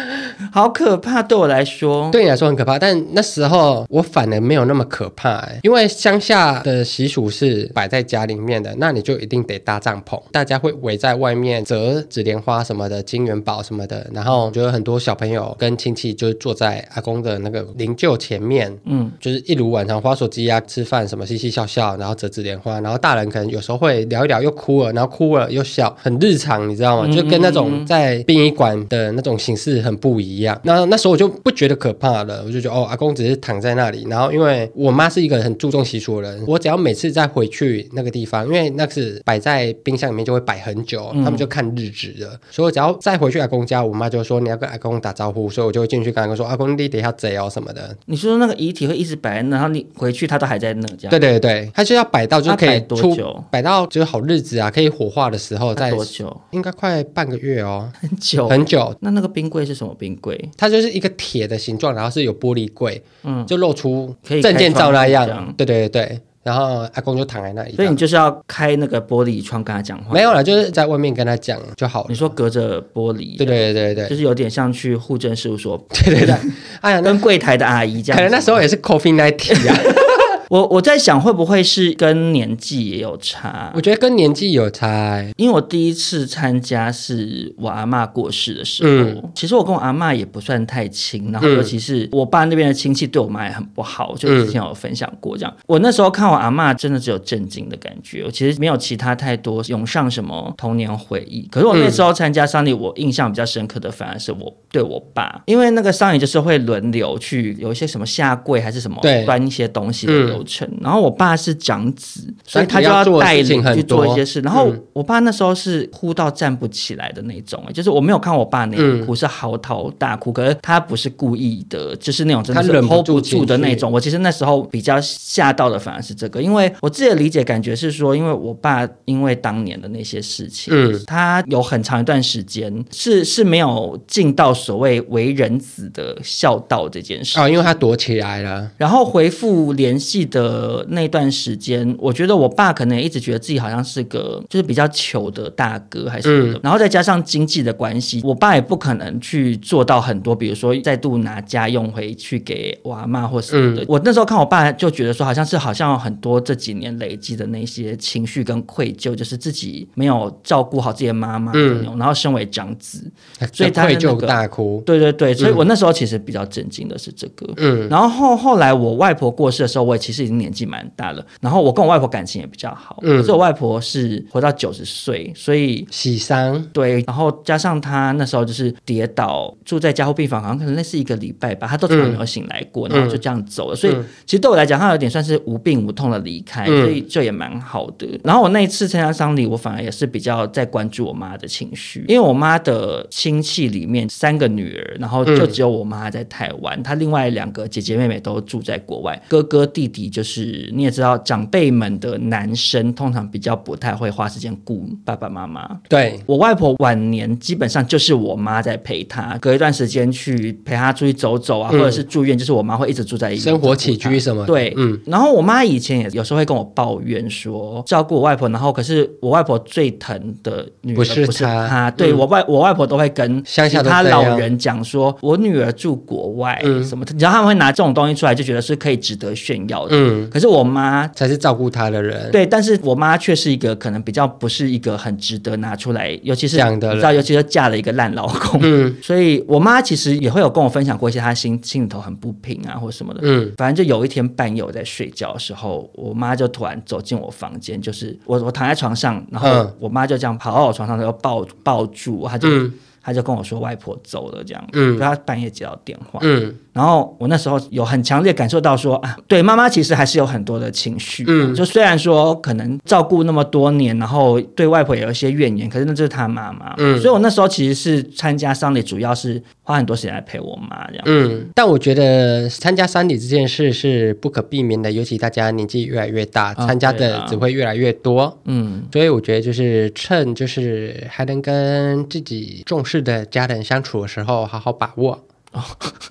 [0.53, 27.15] 好可怕，对我来说，对你来说很可怕，但那时候我反而没有那么可怕，欸，因为乡下的习俗是摆在家里面的，那你就一定得搭帐篷，大家会围在外面折纸莲花什么的，金元宝什么的，然后就有很多小朋友跟亲戚就坐在阿公的那个灵柩前面，嗯，就是一如往常花手机啊，吃饭什么嘻嘻笑笑，然后折纸莲花，然后大人可能有时候会聊一聊又哭了，然后哭了又笑，很日常，你知道吗？
[27.15, 30.40] 就跟那种在殡仪馆的那种形式很不一样。
[30.63, 34.05] 那那时候我就不觉得可怕了，我就觉得哦，阿公只是躺在那里。
[34.09, 42.39] 然后因为我妈是一个很注重习俗的人，我只要每次再回去那个地方，因为那是摆在冰箱里面就会摆很久，他们就看日子的。
[42.49, 47.95] 所以我只要再回去阿公家，我妈就说你要跟阿公打招呼，所以我就会进去跟阿公说阿公你等下贼哦什么的。
[48.07, 51.09] 你说那个遗体会一直摆，然后你回去他都还在那这样？
[51.11, 53.15] 对对对，他就要摆到就可以出，
[53.51, 55.91] 摆到就是好日子啊，可以火化的时候再。
[55.91, 56.41] 多久？
[56.51, 58.95] 应该快半个月哦，很久很久。
[59.01, 60.30] 那那个冰柜是什么冰柜？
[60.31, 60.49] 柜？
[60.57, 65.27] 它就是一个铁的形状，然后是有玻璃柜，嗯，就露出可以证件照那样。
[65.27, 66.19] 样对对对对。
[66.43, 70.11] 然后阿公就躺在那里，所以你就是要开那个玻璃窗跟他讲话。
[70.11, 72.07] 没有了，就是在外面跟他讲就好了。
[72.09, 73.37] 你说隔着玻璃？
[73.37, 75.77] 对对对对，就是有点像去户政事务所。
[75.93, 76.35] 对对对，
[76.81, 78.17] 哎呀，跟柜台的阿姨这样。
[78.17, 79.77] 可能那时候也是 coffee night 啊。
[80.51, 83.71] 我我在想会不会是跟年纪也有差？
[83.73, 88.89] 我觉得跟年纪有差，因为我第一次参加是我阿嬷过世的时候。
[88.91, 95.55] 嗯、其实我跟我阿嬷也不算太亲，然后尤其是我爸那边的亲戚对我妈也很不好，就之前有分享过这样。
[95.67, 101.47] 我那时候看我阿嬷，真的只有震惊的感觉，我其实没有其他太多涌上什么童年回忆。
[101.49, 110.67] 可是我那时候参加丧礼，我印象比较深刻的反而是我对我爸，因为那个丧礼就是会轮流去有一些什么下跪还是什么端一些东西的流程。
[110.81, 114.39] 然后我爸是长子，所以他就要带领去做一些事。
[114.41, 120.31] 然后我爸那时候是哭到站不起来的那种，就是我没有看我爸那样哭，是嚎啕大哭。
[120.31, 123.91] 可是他不是故意的，就是那种真的是 hold 不住的那种。
[123.91, 140.85] 我其实那时候比较吓到的反而是这个，因为我自己的理解感觉是说，因为我爸因为当年的那些事情，嗯，他有很长一段时间是是没有尽到所谓为人子的孝道这件事啊，因为他躲起来了，然后回复联系的。
[140.87, 153.83] 那段时间，我觉得我爸可能也一直觉得自己好像是个就是比较糗的大哥还是然后再加上经济的关系，我爸也不可能去做到很多，比如说再度拿家用回去给我阿嬷或什么的。
[153.83, 163.09] 嗯、我那时候看我爸就觉得说，好像是好像有很多这几年累积的那些情绪跟愧疚，就是自己没有照顾好自己的妈妈，嗯，然后身为长子，
[163.53, 164.81] 所以他、那个、愧疚大哭。
[164.85, 170.61] 对对对，所以我那时候其实比较震惊的是这个，嗯，然后后后来我外婆过世的时候，我也其实已经年纪。
[170.71, 176.65] 蛮大了，然后我跟我外婆感情也比较好，嗯，可是我外婆是活到九十岁，所以喜丧。
[176.71, 183.93] 对，然后加上她那时候就是跌倒住在加护病房，好像可能那是一个礼拜吧，她都从来没有醒来过，嗯、然后就这样走了，所以
[184.25, 188.07] 其实对我来讲，她有点算是无病无痛的离开，所以就也蛮好的。
[188.23, 200.69] 然后我那一次参加丧礼，我反而也是比较在关注我妈的情绪，因为我妈的亲戚里面三个女儿，然后就只有我妈在台湾，她另外两个姐姐妹妹都住在国外，哥哥弟弟就是。
[200.73, 205.79] 你也知道，长辈们的男生通常比较不太会花时间顾爸爸妈妈。
[205.89, 213.41] 对，我外婆晚年基本上就是我妈在陪她，隔一段时间去陪她出去走走啊，嗯、或者是住院，就是我妈会一直住在医院。
[213.41, 214.45] 生活起居什么？
[214.45, 214.99] 对，嗯。
[215.05, 221.91] 然后我妈以前也有时候会跟我抱怨说，照顾我外婆，然后可是我外婆最疼的女儿不是她。
[221.91, 229.90] 对、嗯、我外我外婆都会跟乡下他老人讲说，我女儿住国外什么，你知道他们会拿这种东西出来，就觉得是可以值得炫耀的。
[229.91, 230.51] 嗯，可是。
[230.51, 252.49] 我妈才是照顾她的人，对，但是我妈却是一个可能比较不是一个很值得拿出来，尤其是你知道，尤其是嫁了一个烂老公，嗯， 所以我妈其实也会有跟我分享过一些她心心里头很不平啊，或什么的，嗯，反正就有一天半夜我在睡觉的时候，我妈就突然走进我房间，就是我我躺在床上，然后我妈就这样跑到我床上，然后抱抱住，她就。
[252.49, 252.73] 嗯
[253.03, 283.01] 他就跟我说外婆走了这样，嗯，他半夜接到电话，嗯，然后我那时候有很强烈感受到说啊，对，妈妈其实还是有很多的情绪，嗯，就虽然说可能照顾那么多年，然后对外婆也有一些怨言，可是那就是他妈妈，嗯，所以我那时候其实是参加丧礼，主要是花很多时间来陪我妈这样，嗯，但我觉得参加丧礼这件事是不可避免的，尤其大家年纪越来越大，参加的只会越来越多，嗯，所以我觉得就是趁就是还能跟自己重视。
[283.01, 285.63] 的，家人相处的时候好好把握哦。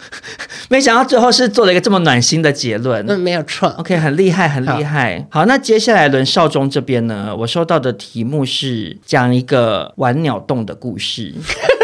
[0.69, 3.05] 没想到最后是做了一个这么暖心的结论。
[3.09, 3.69] 嗯，没有错。
[3.79, 5.25] OK，很厉害，很厉害。
[5.31, 7.35] 好，好，那接下来轮少中这边呢？
[7.37, 11.35] 我收到的题目是讲一个玩鸟洞的故事。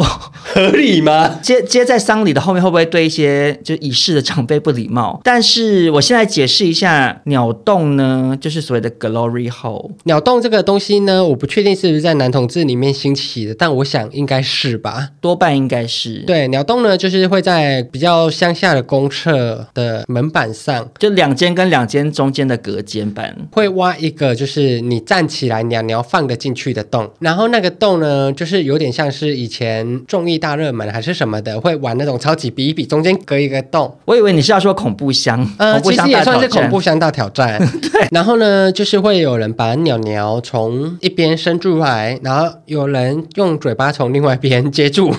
[0.00, 0.06] 哇，
[0.54, 1.38] 合理吗？
[1.42, 5.20] 接接在丧礼的后面，会不会对一些就已逝的长辈不礼貌？
[5.22, 9.90] 但是我现在解释一下，鸟洞呢，就是所谓的 glory hole。
[10.04, 16.20] 鸟洞这个东西呢，我不确定是不是在男同志里面兴起的，但我想应该是吧，多半应该是。
[16.26, 27.10] 对，鸟洞呢，就是会在比较乡下的公厕的门板上，就两间跟两间中间的隔间板，会挖一个，就是你站起来鸟鸟放得进去的洞。
[27.18, 29.89] 然后那个洞呢，就是有点像是以前。
[30.06, 33.96] 综艺大热门还是什么的，会玩那种超级比一比，中间隔一个洞。
[34.04, 37.58] 我以为你是要说恐怖箱，呃，其实也算是恐怖箱大挑战。
[37.80, 45.14] 对，然后呢，就是会有人把鸟鸟从一边伸出来，然后有人用嘴巴从另外一边接住。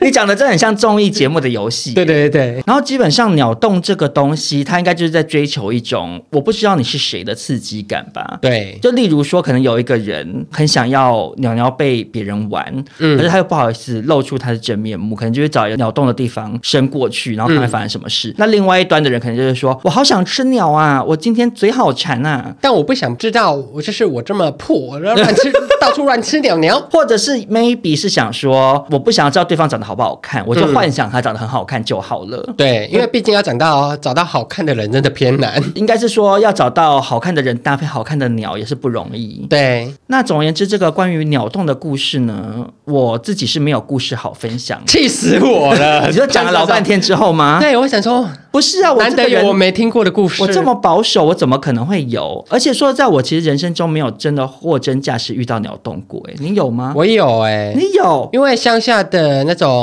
[0.00, 1.92] 你讲的真的很像综艺节目的游戏。
[1.94, 2.62] 对对对对。
[2.66, 8.38] 然后基本上鸟洞这个东西，它应该就是在追求一种我不知道你是谁的刺激感吧？
[8.40, 8.78] 对。
[8.80, 18.30] 就例如说，可能有一个人很想要鸟鸟被别人玩，嗯，可是他又不好意思露出他的真面目，可能就会找一个鸟洞的地方伸过去，然后看会发生什么事。
[18.30, 32.44] 嗯、那另外一端的人可能就是说，我好想吃鸟啊，我今天嘴好馋啊，但我不想知道，我就是我这么破，然后乱吃， 到处乱吃鸟鸟， 或者是 maybe 是想说，我不想要知道对方长得好不好看，我就幻想他长得很好看就好了。
[32.48, 39.46] 嗯、对，因为毕竟要长到找到好看的人真的偏难， 应该是说要找到好看的人搭配好看的鸟也是不容易。
[39.48, 46.06] 对，那总而言之，这个关于鸟洞的故事呢，我自己是没有故事好分享，气死我了！
[46.10, 47.58] 你就讲了老半天之后吗？
[47.62, 52.44] 对，我想说，不是啊，我难得有我没听过的故事，我这么保守，我怎么可能会有？
[52.48, 56.92] 而且说，在我其实人生中没有真的货真价实遇到鸟洞过，哎，你有吗？
[56.96, 58.28] 我有哎，你有？
[58.32, 59.79] 因为乡下的那种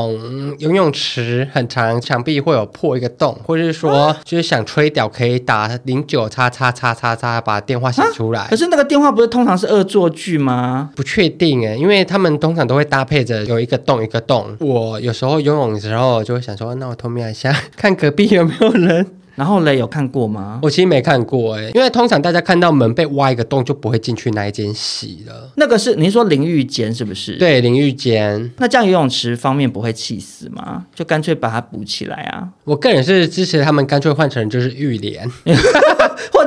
[0.59, 8.47] 游泳池很长，墙壁会有破一个洞，或者是说，就是想吹屌可以打零九叉叉叉叉叉把电话写出来。
[8.49, 10.91] 可是那个电话不是通常是恶作剧吗？
[10.95, 14.55] 不确定哎，因为他们通常都会搭配着有一个洞一个洞。
[14.59, 19.05] 我有时候游泳的时候就会想说，那我偷瞄一下， 看隔壁有没有人。
[19.37, 20.59] 然后嘞，有看过吗？
[20.63, 25.51] 我其实没看过哎，因为通常大家看到门被挖一个洞，就不会进去那一间洗了。
[25.57, 27.37] 那个是您说淋浴间是不是？
[27.37, 28.51] 对，淋浴间。
[28.57, 30.85] 那这样游泳池方面不会气死吗？
[30.95, 32.49] 就干脆把它补起来啊！
[32.63, 35.29] 我个人是支持他们干脆换成就是浴帘，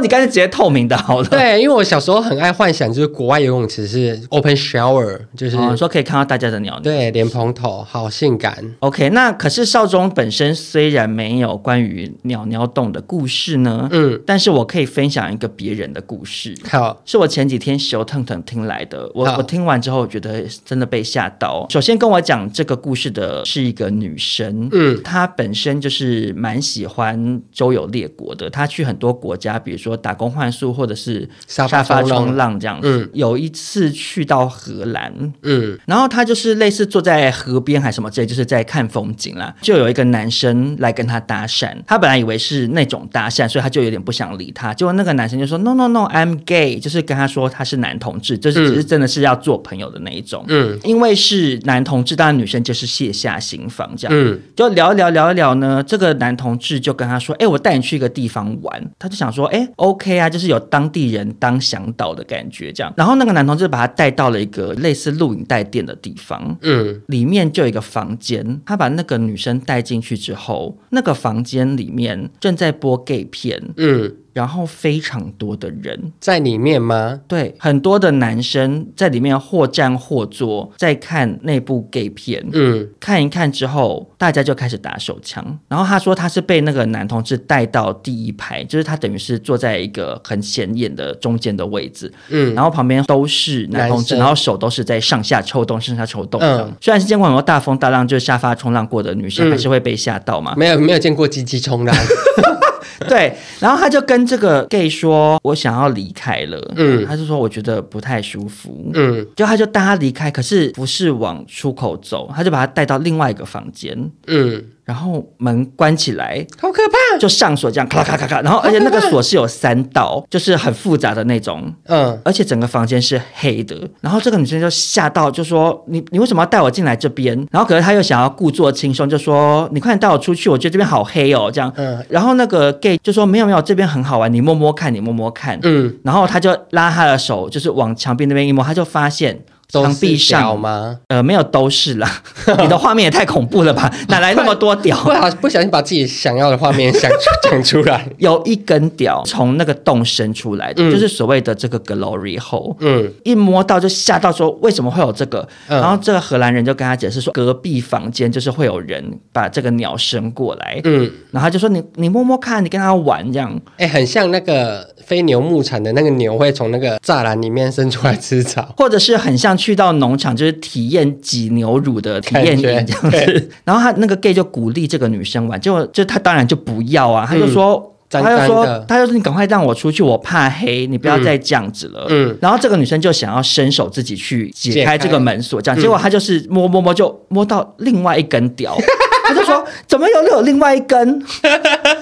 [0.01, 1.29] 你干脆直接透明的好了。
[1.29, 6.81] 对，因为我小时候很爱幻想，就是国外游泳池是 open shower，就是、哦、说可以看到大家的鸟鸟。
[6.81, 8.75] 对，莲蓬头，好性感。
[8.81, 16.55] OK，那可是少中本身虽然没有关于鸟鸟洞的故事呢，嗯，但是我可以分享一个别人的故事。
[16.69, 19.11] 好，是我前几天熊腾腾听来的。
[19.15, 21.67] 我我听完之后，我觉得真的被吓到。
[21.71, 28.49] 首先跟我讲这个故事的是一个女生，嗯，她本身就是蛮喜欢周游列国的。
[28.49, 32.89] 她去很多国家，比如说打工换宿，或者是沙发冲浪这样子。
[32.89, 35.13] 嗯，有一次去到荷兰，
[35.43, 39.55] 嗯，然后他就是类似坐在河边还是什么之类，就是在看风景啦。
[39.61, 43.01] 就有一个男生来跟他搭讪，他本来以为是那种。
[43.11, 44.73] 搭讪，所以他就有点不想理他。
[44.73, 50.45] 结果那个男生就说：“No, no, no, I'm gay。”就是跟他说他是男同志，就是只是真的是要做朋友的那一种。
[50.47, 54.17] 嗯，因为是男同志，当然女生就是卸下心防，这样。
[54.17, 66.57] 嗯，就聊一聊聊一聊呢，这个男同志就跟他说：“哎，我带你去一个地方玩。”他就想说：“哎，OK 啊，就是有当地人当向导的感觉，这样。”然后那个男同志把他带到了一个类似录影带店的地方。
[66.63, 73.01] 嗯，里面就有一个房间，他把那个女生带进去之后，那个房间里面正在播。
[73.07, 74.15] gay 片，嗯。
[74.33, 77.21] 然后非常多的人在里面吗？
[77.27, 82.45] 对，很多的男生在里面或站或坐，在看那部 gay 片。
[82.53, 85.59] 嗯，看一看之后，大家就开始打手枪。
[85.69, 92.13] 然后他说他是被那个男同志带到第一排，就是他等于是坐在一个很显眼的中间的位置。
[92.29, 96.41] 嗯，然后旁边都是男同志，然后手都是在上下抽动，上下抽动。
[96.41, 100.55] 嗯，虽然是见过很多大风大浪，就是沙发冲浪过的女生，还是会被吓到嘛？
[100.57, 101.95] 没有，没有见过鸡鸡冲浪。
[103.09, 114.11] 对，然后他就跟这个 gay 说：“我想要离开了。”嗯，他就说：“我觉得不太舒服。”嗯，就他就带他离开，可是不是往出口走，他就把他带到另外一个房间。
[114.27, 114.65] 嗯。
[114.91, 117.17] 然后门关起来，好可怕！
[117.17, 118.41] 就上锁这样，咔咔咔咔。
[118.41, 121.73] 然后，而且那个锁是有三道，就是很复杂的那种。
[121.85, 123.89] 嗯，而且整个房间是黑的。
[124.01, 131.73] 然后这个女生就吓到，就说：“你你为什么要带我进来这边？”然后可是她又想要故作轻松，就说：“你快点带我出去，我觉得这边好黑哦。”这样。
[131.77, 132.05] 嗯。
[132.09, 135.97] 然后那个 gay 就说：“没有没有，这边很好玩，你摸摸看，你摸摸看。”嗯。
[136.03, 139.39] 然后他就拉她的手，就是往墙壁那边一摸，他就发现。
[139.71, 140.99] 墙壁上吗？
[141.09, 142.23] 呃，没有，都是啦。
[142.59, 143.93] 你的画面也太恐怖了吧？
[144.09, 144.97] 哪来那么多屌？
[145.05, 147.11] 不好，不小心把自己想要的画面想
[147.45, 148.09] 讲出来。
[148.19, 152.75] 有一根屌从那个洞伸出来的，嗯、就是所谓的这个 glory hole。
[152.81, 155.47] 嗯，一摸到就吓到，说为什么会有这个？
[155.69, 160.81] 嗯、然后这个荷兰人就跟他解释说，隔壁房间就是会有人把这个鸟伸过来。
[160.85, 163.55] 嗯，然后他就说你你摸摸看，你跟他玩这样。
[163.77, 169.60] 哎、欸，很像那个飞牛牧场的那个牛会从那个栅栏里面伸出来吃草，或者是很像。
[169.61, 182.07] 去到农场就是体验挤牛乳的体验营这样子， 然后他那个 gay 就鼓励这个女生玩，就就他当然就不要啊，他就说，嗯、他就说，他就说你赶快让我出去，我怕黑，你不要再这样子了。
[182.09, 188.75] 嗯，然后这个女生就想要伸手自己去解开这个门锁，这样，结果他就是摸摸摸就摸到另外一根屌，
[189.29, 191.23] 他就说怎么有有另外一根？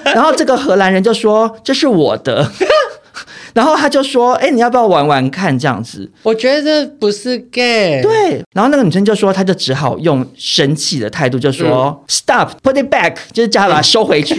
[0.05, 2.49] 然后这个荷兰人就说这是我的。
[3.59, 8.01] 然后他就说：“哎，你要不要玩玩看？”这样子，我觉得这不是 gay。
[8.01, 14.33] 对，然后那个女生就说，她就只好用生气的态度就说、嗯、：“Stop，put it back，就是叫他把它收回去，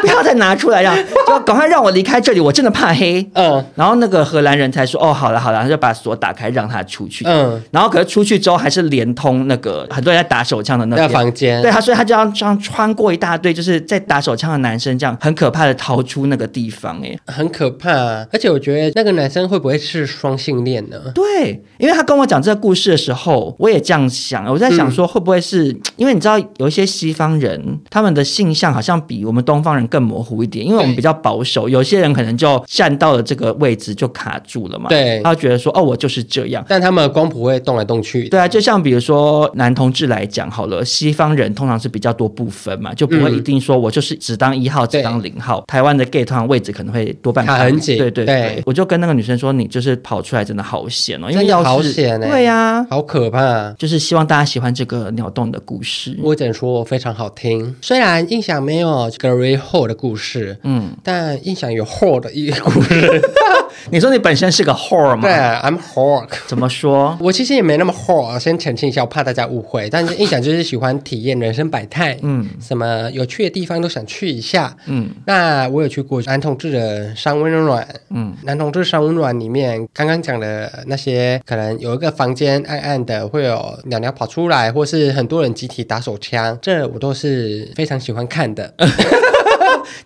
[0.00, 0.92] 不要再拿出来，让
[1.28, 7.24] 就赶快让我离开这里，我真的怕黑。”嗯，然后那个荷兰人才说：“哦，好了好了。”他就把锁打开，让他出去。
[7.28, 11.62] 嗯，然后可是出去之后还是连通那个很多人在打手枪的那个房间。
[11.62, 17.00] 对，他所以他就要这样穿过一大堆就是在打手枪的男生，这样很可怕的逃出那个地方。
[17.04, 17.92] 哎，很可怕。
[18.32, 20.96] 而且我觉得那个男生会不会是双性恋呢？
[21.14, 24.50] 对，因为他跟我讲这个故事的时候，我也这样想。
[24.50, 31.68] 我在想说，会不会是、嗯、因为你知道有一些西方人他们的性向好像比我们东方人更模糊一点，因为我们比较保守。
[31.68, 34.88] 有些人可能就站到了这个位置就卡住了嘛。
[34.88, 36.64] 对，他觉得说哦，我就是这样。
[36.68, 38.28] 但他们光谱会动来动去。
[38.28, 45.64] 对啊，就像比如说男同志来讲好了，西方人通常是比较多部分嘛，就不会一定说我就是只当一号，只当零号。
[45.66, 47.98] 台湾的 gay 通常位置可能会多半卡很紧。
[47.98, 53.70] 对对对，对，我就跟那个女生说，你就是跑出来真的好险哦，因为要是好险呢，对呀、啊，好可怕。
[53.78, 56.18] 就是希望大家喜欢这个鸟洞的故事。
[56.22, 63.22] 我只能说非常好听，虽然印象没有 Gary Hall 的故事，嗯，但印象有 Hall 的一个故事。
[63.90, 65.22] 你说你本身是个 Hole 吗？
[65.22, 66.26] 对，I'm Hole。
[66.46, 67.16] 怎么说？
[67.20, 69.90] 我其实也没那么 Hole，先澄清一下，我怕大家误会。
[69.90, 75.10] 但是印象就是喜欢体验人生百态，嗯，什么有趣的地方都想去一下，嗯。
[75.26, 77.86] 那我有去过男同志的山温暖。
[78.10, 88.74] 嗯，男同志三温暖里面，刚刚讲的那些，可能有一个房间暗暗的，会有鸟鸟跑出来，或是很多人集体打手枪，这我都是非常喜欢看的。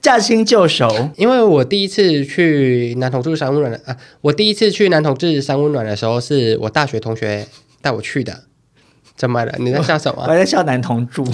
[0.01, 7.47] 驾轻就熟，因为我第一次去男同志三温暖的啊，我第一次去男同志三温暖的时候，是我大学同学
[7.81, 8.45] 带我去的。
[9.17, 9.53] 怎么了？
[9.59, 10.23] 你在笑什么？
[10.31, 11.25] 我在笑男同住。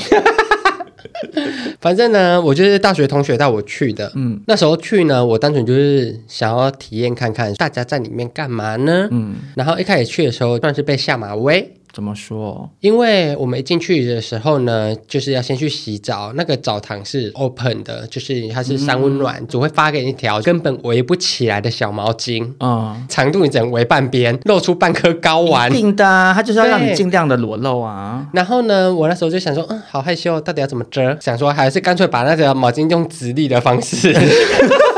[1.80, 4.11] 反正呢，我就是大学同学带我去的。
[4.14, 9.09] 嗯，那时候去呢，我单纯就是想要体验看看大家在里面干嘛呢。
[9.11, 11.74] 嗯，然后一开始去的时候，算是被下马威。
[11.95, 12.68] 怎么说？
[12.80, 16.32] 因为我们一进去的时候呢，就是要先去洗澡。
[16.34, 22.53] 那个澡堂是 open 的，就是它是三温暖，嗯、只会发给你一条根本围不起来的小毛巾。
[22.59, 25.70] 嗯，长度你只能围半边，露出半颗睾丸。
[25.70, 28.26] 一定的、啊，它就是要让你尽量的裸露啊。
[28.32, 31.16] 然后呢，我那时候就想说，嗯，好害羞，到底要怎么遮？
[31.20, 34.12] 想说还是干脆把那个毛巾用直立的方式。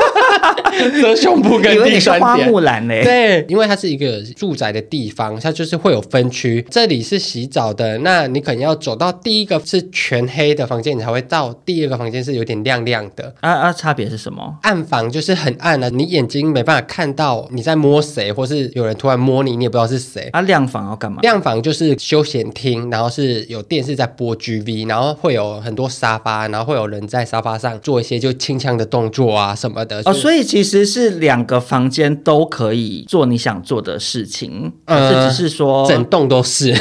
[1.01, 6.65] 遮胸部跟第三点，花木兰嘞，对，因为它是一个住宅的地方，它就是会有分区。
[6.69, 13.33] 这里是洗澡的，那你可能要走到第一个是全黑的房间，你才会到第二个房间是有点亮亮的。
[13.41, 14.57] 啊啊，差别是什么？
[14.63, 20.29] 暗房就是很暗的，你眼睛没办法看到你在摸谁，或是有人突然摸你，你也不知道是谁。
[20.31, 21.19] 啊，亮房要干嘛？
[21.21, 30.01] 亮房就是休闲厅，然后是有电视在播 GV，然后会有很多沙发，然后会有人在沙发上做一些就清枪的动作啊什么的。
[30.05, 30.66] 哦，所以其实。
[30.67, 36.75] 其实是两个房间都可以做你想做的事情，呃，是只是说整栋都是。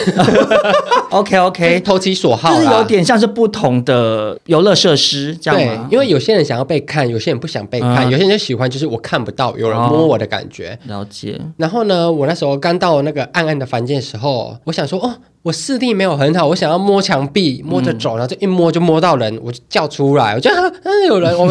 [1.11, 10.77] OK OK，投其所好，就是有点像是不同的游乐设施这样因为有些人想要被看，有些人不想被看，嗯、有些人就喜欢就是我看不到有人摸我的感觉。
[10.89, 11.41] 哦、了解。
[11.57, 15.15] 然后呢，我那时候刚到那个暗暗的房间的时候，我想说哦。
[15.47, 21.47] 我视力没有很好，我想要摸墙壁，摸着走，然后就一摸就摸到人，我就叫出来，我觉得 嗯有人，我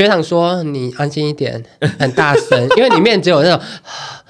[0.00, 1.62] 学长说你安静一点，
[1.98, 3.60] 很大声， 因为里面只有那种，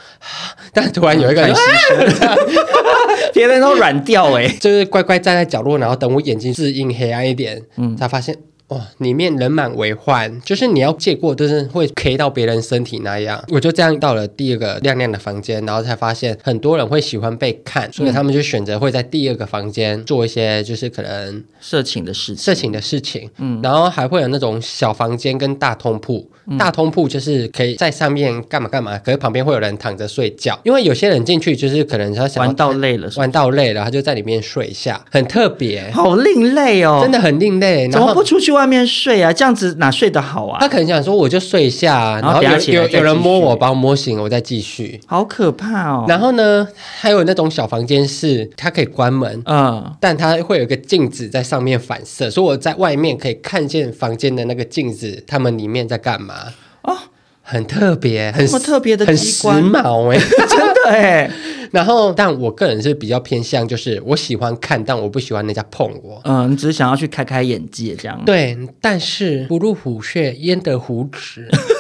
[0.75, 1.59] 但突然有一个人牺
[1.89, 8.37] 牲，别人都软掉哎，就是乖乖站在角落，然后等我眼睛适应黑暗一点，嗯，才发现。
[8.71, 13.45] 哇，里面人满为患，就是你要借过，就是会 K 到别人身体那样。
[13.49, 23.29] 我就这样到了第二个亮亮的房间，然后才发现很多人会喜欢被看，所以他们就选择会在第二个房间做一些就是可能色情的事情，色情的事情。
[23.39, 37.89] 嗯，然后还会有那种小房间跟大通铺，嗯、大通铺就是可以在上面干嘛干嘛，可是旁边会有人躺着睡觉，因为有些人进去就是可能他想玩到累了，玩到累了，他就在里面睡一下，很特别，好另类哦，真的很另类。
[37.89, 39.33] 怎么不出去外面睡啊？
[39.33, 40.59] 这样子哪睡得好啊？
[40.61, 45.01] 他可能想说，我就睡一下，然后有有有人摸我，把我摸醒，我再继续。
[45.07, 46.05] 好可怕哦！
[46.09, 46.67] 然后呢，
[46.99, 56.35] 还有那种小房间是它可以关门，嗯，但它会有一个镜子在上面反射，所以我在外面可以看见房间的那个镜子，他们里面在干嘛？
[56.83, 56.97] 哦，
[57.43, 60.19] 很特别，很特别的，很时髦哎，
[60.49, 61.31] 真的哎。
[61.71, 66.21] 然后，但我个人是比较偏向，就是我喜欢看，但我不喜欢人家碰我。
[66.25, 68.21] 嗯，你只是想要去开开眼界这样。
[68.27, 71.49] 对，但是不入虎穴焉得虎子。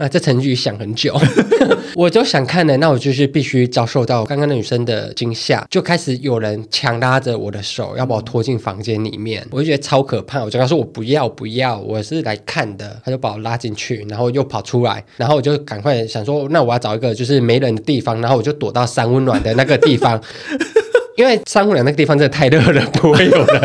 [0.00, 1.14] 啊，这程序想很久，
[1.94, 20.18] 我就想看的，那我就是必须遭受到刚刚那女生的惊吓，就开始有人强拉着我的手，要把我拖进房间里面，我就觉得超可怕，我就跟他说我不要不要，我是来看的，他就把我拉进去，然后又跑出来，然后我就赶快想说，那我要找一个就是没人的地方，然后我就躲到三温暖的那个地方，
[21.18, 23.62] 因为三温暖那个地方真的太热了，不会有人。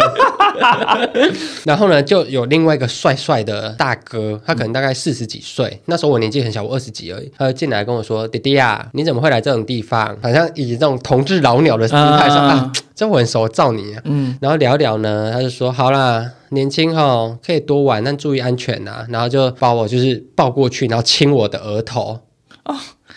[1.66, 7.32] 然后呢，就有另外一个帅帅的大哥，他可能大概四十几岁，那时候我年纪很小，我二十几而已。
[7.38, 10.16] 他就进来跟我说：“弟弟啊，你怎么会来这种地方？
[10.22, 22.20] 好像以这种同志老鸟的姿态说啊， 这我很熟，我罩你啊。”嗯，然后聊聊呢，他就说：“好啦，年轻哈，可以多玩，但注意安全呐。”然后就把我就是抱过去，然后亲我的额头。
[22.66, 22.76] 哦，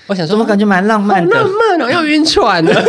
[0.08, 2.84] 我想说，我感觉蛮浪漫的，浪漫哦，要晕船了。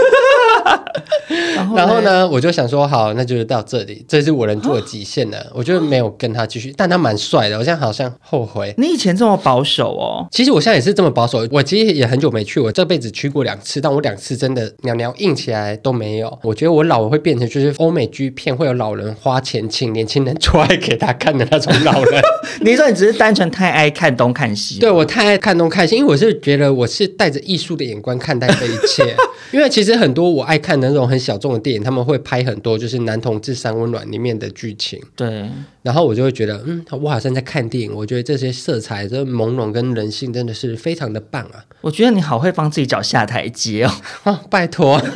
[1.75, 5.39] 然后，呢，我就想说，好，那就是到这里，这是我能做的极限了。
[5.39, 8.73] 哦、我就没有跟他继续，但他蛮帅的，我现在好像后悔。
[8.77, 10.27] 你以前这么保守哦？
[10.31, 11.47] 其实我现在也是这么保守。
[11.51, 16.37] 我其实也很久没去，我这辈子去过两次，但我两次真的鸟鸟硬起来都没有。
[16.43, 22.21] 我觉得我老了会变成就是欧美剧片会有老人花钱请年轻人出来给他看的那种老人。
[22.61, 24.79] 你说你只是单纯太爱看东看西？
[24.79, 29.15] 对，我太爱看东看西，因为我是觉得我是带着艺术的眼光看待这一切。
[29.51, 35.01] 因为其实很多我爱看的那种很小众的电影，他们会拍很多就是男同志三温暖里面的剧情。
[35.15, 35.49] 对，
[35.81, 37.93] 然后我就会觉得，嗯，我好像在看电影。
[37.93, 41.65] 我觉得这些色彩、这朦胧跟人性真的是非常的棒啊！
[41.81, 43.91] 我觉得你好会帮自己找下台阶哦，
[44.25, 45.01] 哦拜托。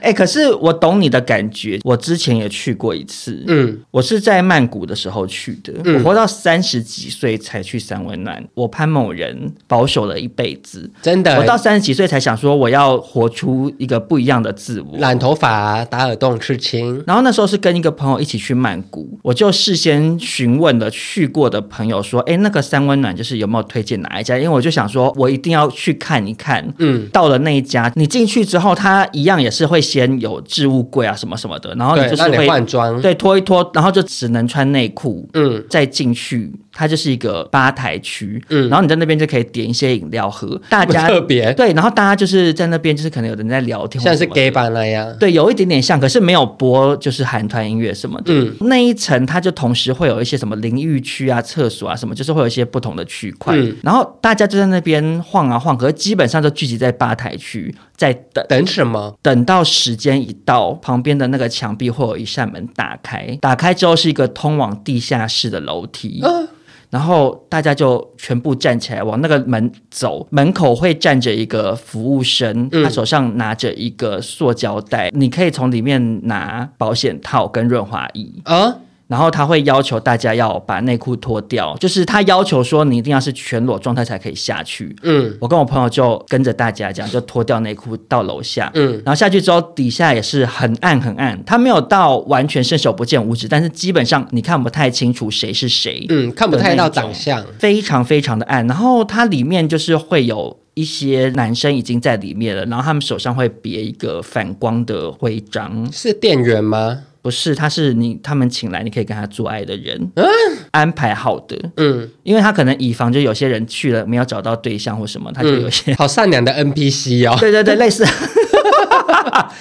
[0.00, 1.78] 哎、欸，可是我懂你的感觉。
[1.84, 5.72] 我之前也去过一次，嗯，我是在曼谷的时候去的。
[5.84, 8.42] 嗯、我活到三十几岁才去三温暖。
[8.54, 11.36] 我潘某人保守了一辈子，真的。
[11.38, 14.96] 我到三十几岁才想说，我要活出一个不一样的自我。
[14.98, 17.02] 染头发、打耳洞、刺青。
[17.06, 24.36] 然后那时候是跟一个朋友一起去曼谷，我就事先询问了去过的朋友说，哎、欸，那个三温暖就是有没有推荐哪一家？
[24.36, 26.66] 因为我就想说，我一定要去看一看。
[26.78, 29.80] 嗯，到了那一家，你进去之后，他一样也是会。
[29.90, 36.52] 先有置物柜啊什么什么的，然后你就是会换装，对，脱一脱，然后就只能穿内裤，嗯，再进去。
[36.72, 41.52] 它就是一个吧台区，嗯，然后你在那边就可以点一些饮料喝，大家特别。
[41.54, 59.14] 对，然后大家就是在那边就是可能有人在聊天，像是 gay 吧那样，对，有一点点像，可是没有播就是韩团音乐什么的，嗯，那一层它就同时会有一些什么淋浴区啊、厕所啊什么，就是会有一些不同的区块，嗯，然后大家就在那边晃啊晃，可是基本上都聚集在吧台区在等，等什么？
[59.20, 66.20] 等到时间一到，旁边的那个墙壁会有一扇门打开，打开之后是一个通往地下室的楼梯。
[66.22, 66.48] 嗯
[66.90, 78.76] 然后大家就全部站起来往那个门走，门口会站着一个服务生，他手上拿着一个塑胶袋，嗯、你可以从里面拿保险套跟润滑液啊。
[79.10, 84.94] 然后他会要求大家要把内裤脱掉，就是他要求说你一定要是全裸状态才可以下去。
[85.02, 88.70] 嗯，我跟我朋友就跟着大家这样，就脱掉内裤到楼下。
[88.74, 96.06] 嗯，然后下去之后底下也是很暗很暗，他没有到完全伸手不见五指，但是基本上你看不太清楚谁是谁。
[96.08, 98.64] 嗯，看不太到长相，非常非常的暗。
[98.68, 107.02] 然后它里面就是会有一些男生已经在里面了，然后他们手上会别一个反光的徽章，是店员吗？
[107.22, 110.26] 不是，他是你他们请来，你可以跟他做爱的人，嗯，
[110.70, 118.06] 安排好的，嗯，因为他可能以防就有些人去了没有找到对象或什么，他就有些、嗯、好善良的 NPC 哦， 对对对，类似。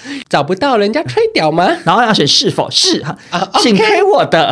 [0.29, 1.69] 找不到人家吹屌吗？
[1.83, 3.17] 然后要选是否是哈，
[3.59, 4.49] 请开我的。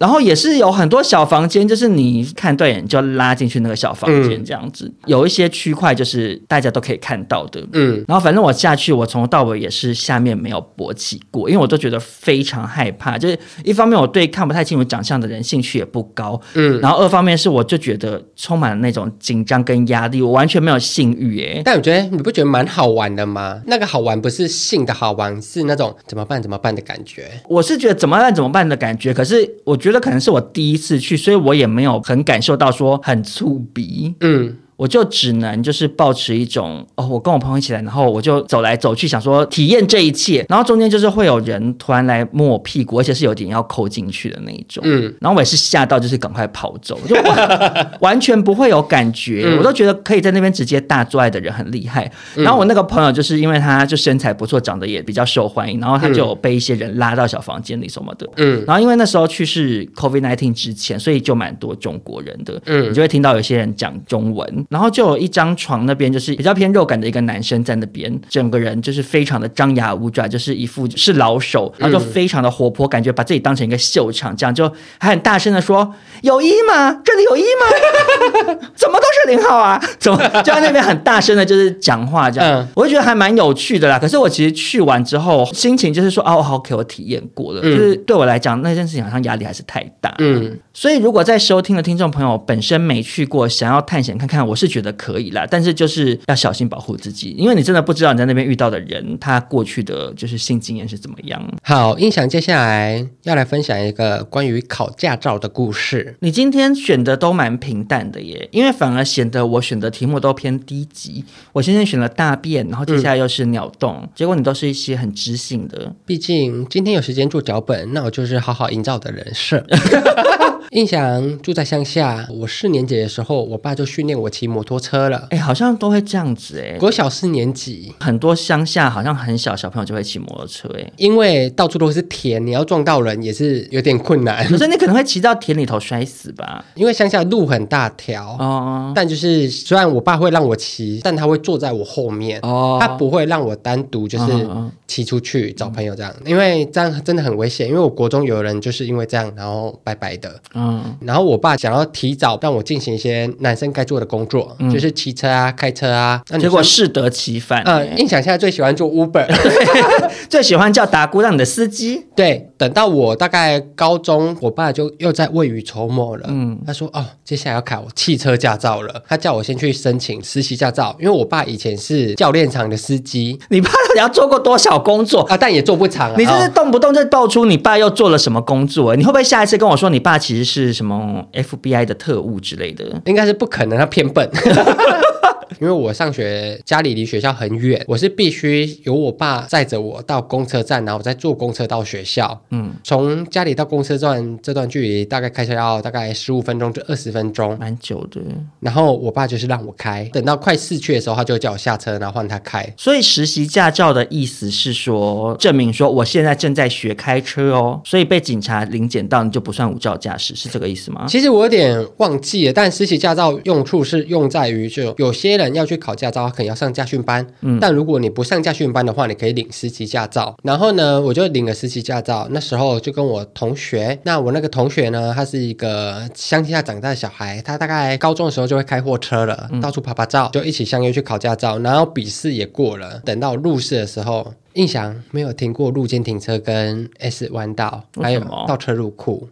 [0.00, 4.86] 然后也是有很多小房间，就是你看对眼就拉进去那个小房间这样子。
[4.86, 7.64] 嗯、有一些区块就是大家都可以看到的。
[7.72, 13.18] 嗯，然后反正我下去，我从头到尾也是下面没有勃起过，因为我都觉得非常害怕。
[13.18, 21.62] 就是一方面我对看不太清楚长相的人兴趣也不高，嗯，然后二方面是我就觉得充满了那种紧张跟压力，我完全没有性欲哎。
[21.64, 23.60] 但我觉得你不觉得蛮好玩的吗？
[23.66, 27.30] 那个好玩不是性的好玩，是那种怎么办怎么办的感觉。
[27.48, 34.14] 我是觉得怎么办怎么办的感觉，可是我觉得可能是我第一次去，所以我也没有很感受到说很触鼻。
[34.20, 34.56] 嗯。
[34.78, 52.08] 我就只能就是抱持一种哦，我跟我朋友一起来，然后我就走来走去，想说体验这一切，然后中间就是会有人突然来摸我屁股，而且是有点要扣进去的那一种，嗯，然后我也是吓到，就是赶快跑走，就 完，完全不会有感觉，嗯、我都觉得可以在那边直接大做爱的人很厉害。
[52.36, 64.66] 然后我那个朋友就是因为他就身材不错，长得也比较受欢迎，然后他就被一些人拉到小房间里什么的，嗯，然后因为那时候去是 COVID-19 之前，所以就蛮多中国人的，嗯，你就会听到有些人讲中文。
[64.68, 77.00] 然后就有一张床那边就是比较偏肉感的一个男生在那边，整个人就是非常的张牙舞爪，就是一副是老手，然后就非常的活泼，感觉把自己当成一个秀场，这样就还很大声的说：“有一吗？
[77.04, 78.58] 这里有一吗？
[78.76, 79.80] 怎么都是零号啊？
[79.98, 82.60] 怎么 就在那边很大声的就是讲话这样？
[82.60, 83.98] 嗯、我就觉得还蛮有趣的啦。
[83.98, 90.14] 可是我其实去完之后，心情就是说，哦，好，给我体验过了，嗯、就是对我来讲那件事情好像压力还是太大。
[90.18, 101.40] 嗯，所以如果在收听的听众朋友本身没去过，想要探险看看，我是觉得可以啦，但是就是要小心保护自己，因为你真的不知道你在那边遇到的人，他过去的就是性经验是怎么样。
[101.62, 106.16] 好，印象接下来要来分享一个关于考驾照的故事。
[106.20, 111.24] 你今天选的都蛮平淡的耶，因为反而显得我选的题目都偏低级。
[111.52, 115.94] 我先前选了大便，然后接下来又是鸟洞，嗯、结果你都是一些很知性的。
[116.04, 119.64] 毕竟今天有时间做脚本，那我就是好好营造的人设。
[120.70, 125.26] 印象住在乡下，我四年级的时候，我爸就训练我骑摩托车了。
[125.30, 126.76] 哎，好像都会这样子哎。
[126.78, 134.46] 国小四年级，很多乡下好像很小小朋友就会骑摩托车哎，因为到处都是田，你要撞到人也是有点困难。
[134.46, 136.62] 可是你可能会骑到田里头摔死吧？
[136.74, 138.92] 因为乡下路很大条哦。
[138.94, 144.46] 但就是虽然我爸会让我骑，但他会坐在我后面哦，他不会让我单独就是
[144.86, 147.66] 骑出去找朋友这样，因为这样真的很危险。
[147.66, 150.38] 因为我国中有人就是因为这样然后拜拜的。
[150.58, 156.20] 嗯，然后我爸想要提早让我进行一些男生该做的工作，嗯、就是骑车啊、开车啊。
[156.40, 157.62] 结果适得其反。
[157.64, 159.26] 嗯，印象现在最喜欢做 Uber，
[160.28, 162.06] 最喜欢叫达姑让你的司机。
[162.16, 166.26] 对，等到我大概高中，我爸就又在未雨绸缪了。
[166.28, 173.38] 嗯，他说：“哦，接下来要考汽车驾照了。”他叫我先去申请实习驾照，因为我爸以前是教练场的司机。
[173.50, 175.36] 你爸到底要做过多少工作啊？
[175.36, 176.14] 但也做不长啊。
[176.18, 178.96] 你这是动不动就爆出你爸又做了什么工作？
[178.96, 180.72] 你会不会下一次跟我说你爸其实是？
[180.72, 183.02] 什么 FBI 的特务之类的？
[183.04, 184.28] 应该是不可能，他偏笨。
[185.60, 192.40] 因为我上学家里离学校很远，我是必须由我爸载着我到公车站，然后我再坐公车到学校。
[192.50, 198.20] 嗯，从家里到公车站这段距离大概开车要大概十五分钟至二十分钟，蛮久的。
[198.60, 202.66] 然后我爸就是让我开，等到快市区的时候，他就叫我下车，然后换他开。
[202.76, 207.80] 所以实习驾照的意思是说，证明说我现在正在学开车哦。
[207.84, 211.06] 所以被警察临检到，你就不算无照驾驶，是这个意思吗？
[211.08, 217.26] 其实我有点忘记了，但实习驾照用处是用在于就有些人要去考驾照，可能要上驾训班。
[217.40, 220.36] 嗯，但如果你不上驾训班的话，你可以领实习驾照。
[220.42, 222.26] 然后呢，我就领了实习驾照。
[222.30, 231.58] 那时候就跟我同学，那我那个同学呢，他是一个乡下长大的小孩，他大概高中的时候就会开货车了，嗯、到处拍拍照，就一起相约去考驾照。
[231.58, 239.28] 然后笔试也过了，等到入试的时候，印象没有停过路肩停车跟 S 弯道，还有倒车入库。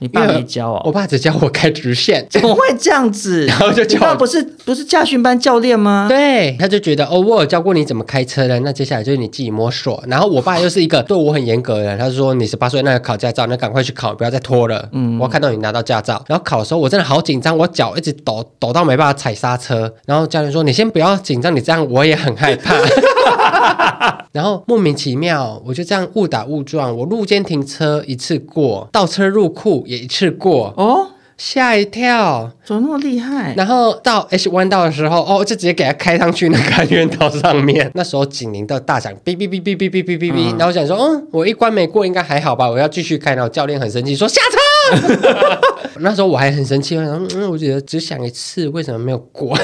[0.00, 0.82] 你爸没教哦？
[0.84, 3.44] 我爸只教我开直线，怎么会这样子？
[3.48, 6.06] 然后就教我，爸不是不是驾训班教练吗？
[6.08, 10.02] 对，他就觉得哦，我有教过你怎么开车的，那接下来就是你自己摸索。
[10.08, 14.88] 然后我爸又是一个对我很严格的人，他就说你十八岁那个考驾照，那赶快去考，不要再拖了。
[14.92, 16.24] 嗯，我要看到你拿到驾照。
[16.26, 19.92] 然后考的时候我真的好紧张，我脚一直抖抖到没办法踩刹车。
[20.06, 22.74] 然后教练说你先不要紧张，你这样我也很害怕。
[24.32, 31.06] 然后莫名其妙，我就这样误打误撞，我路肩停车一次过，倒车入库也一次过哦，
[31.36, 33.54] 吓一跳，怎么那么厉害？
[33.56, 37.90] 然后到 H 弯道的时候，哦，就直接给他开上去那个安全岛上面。
[37.94, 40.50] 那时候警铃都大响，哔哔哔哔哔哔哔哔哔。
[40.50, 42.68] 然后我想说，嗯，我一关没过，应该还好吧？
[42.68, 43.34] 我要继续开。
[43.34, 44.58] 然后教练很生气，说下车。
[46.00, 49.56] 那时候我还很生气，我想，嗯，我觉得只想一次，为什么没有过？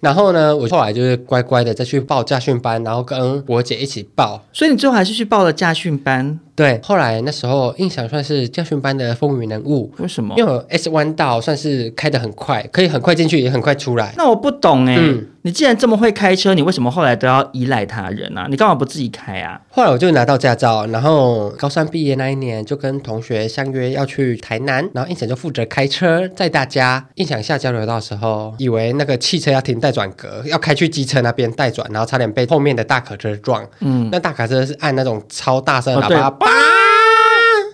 [0.00, 4.42] 然后呢，我后来就是乖乖的再去报驾训班，然后跟我姐一起报。
[4.52, 6.40] 所以你最后还是去报了驾训班。
[6.60, 9.90] 对，后来那时候印象算是教训班的风云人物。
[9.96, 10.34] 为什么？
[10.36, 14.12] 因为我 S 弯道算是开得很快，可以很快进去，也很快出来。
[14.18, 18.46] 那我不懂哎，嗯、你既然这么会开车，你为什么后来都要依赖他人啊？
[18.50, 19.58] 你干嘛不自己开啊？
[19.70, 27.02] 后来我就拿到驾照，然后高三毕业那一年就跟同学相约要去台南，然后印象就负责开车载大家。
[27.14, 33.66] 印象下交流道的时候，以为那个汽车要停待转格，要开去机车那边待转，然后差点被后面的大卡车撞。
[33.80, 36.48] 嗯，那大卡车是按那种超大声喇叭。
[36.48, 36.49] 哦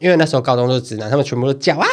[0.01, 1.87] 因为那时候高中都是直男，他们全部都叫啊，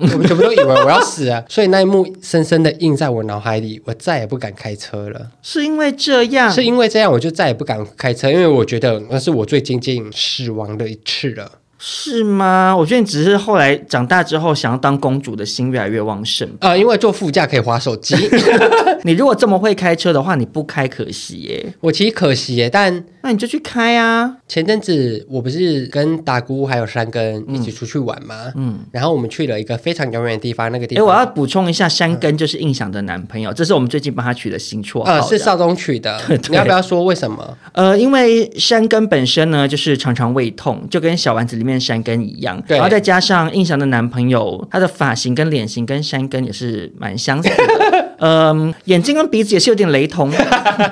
[0.00, 5.30] 我们全部都以为我要死了， 所以那一幕深深的印在我脑海里，我再也不敢开车了。
[5.42, 6.50] 是因为这样？
[6.50, 11.52] 是因为这样，我就再也不敢开车，因为我觉得那是我最接近死亡的一次了。
[11.78, 12.74] 是吗？
[12.76, 16.48] 我觉得你只是后来长大之后想要当公主的心越来越旺盛。
[16.60, 18.16] 呃，因为坐副驾可以划手机。
[19.04, 21.72] 你如果这么会开车的话，你不开可惜耶。
[21.80, 24.36] 我其实可惜耶，但那你就去开啊。
[24.48, 28.52] 前阵子我不是跟达姑还有山根一起出去玩吗？
[28.56, 31.04] 嗯，然后我们去了一个非常遥远的地方，那个地方。
[31.04, 35.12] 哎，我要补充一下，山根就是印象的男朋友，嗯、这是我们最近帮他取的新绰号。
[35.12, 36.20] 呃，是少东取的。
[36.50, 37.56] 你要不要说为什么？
[37.72, 42.62] 呃，因为山根本身呢，就是常常胃痛，就跟小丸子里面山根一样。
[42.68, 42.76] 对。
[42.76, 47.87] 然后再加上印象的男朋友，他的发型跟脸型跟山根也是蛮相似的。
[48.18, 50.30] 嗯，眼睛跟鼻子也是有点雷同，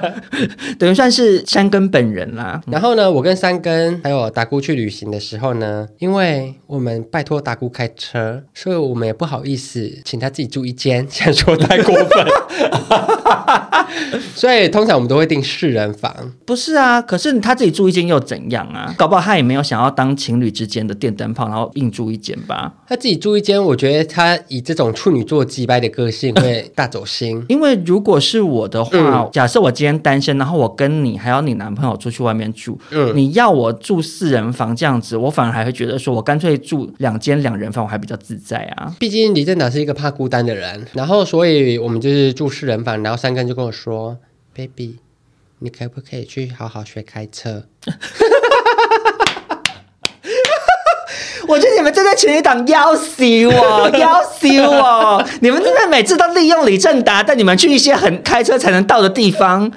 [0.79, 2.61] 等于算是山根本人啦。
[2.67, 12.27] 然后呢，我跟山根还有达姑去旅行的时候呢，因为我们拜托达姑开车，所以我们也不好意思请他自己住一间， 想说太过分。
[14.35, 16.15] 所以通常我们都会订四人房。
[16.45, 18.95] 不是啊，可是他自己住一间又怎样啊？
[18.99, 22.73] 搞不好他也没有想要当情侣之间的电灯泡，然后硬住一间吧。
[22.87, 27.45] 他自己住一间，我觉得他以这种处女座机掰的个性会大走心。
[27.49, 38.95] 因为如果是我的话，嗯、假设我今天单身，然后我跟你还有你男朋友出去外面住，嗯，你要我住四人房这样子，我反而还会觉得说我干脆住两间两人房，我还比较自在啊。
[38.99, 44.19] 毕竟李正达是一个怕孤单的人，然后所以我们就是住四人房，然后三根就跟我说
[44.55, 44.97] ：“baby，
[45.61, 47.65] 你可不可以去好好学开车？”
[51.49, 55.25] 我觉得你们真的情侣档要死我， 要死我！
[55.41, 59.71] 你们真的每次都利用李正达带你们去一些很开车才能到的地方。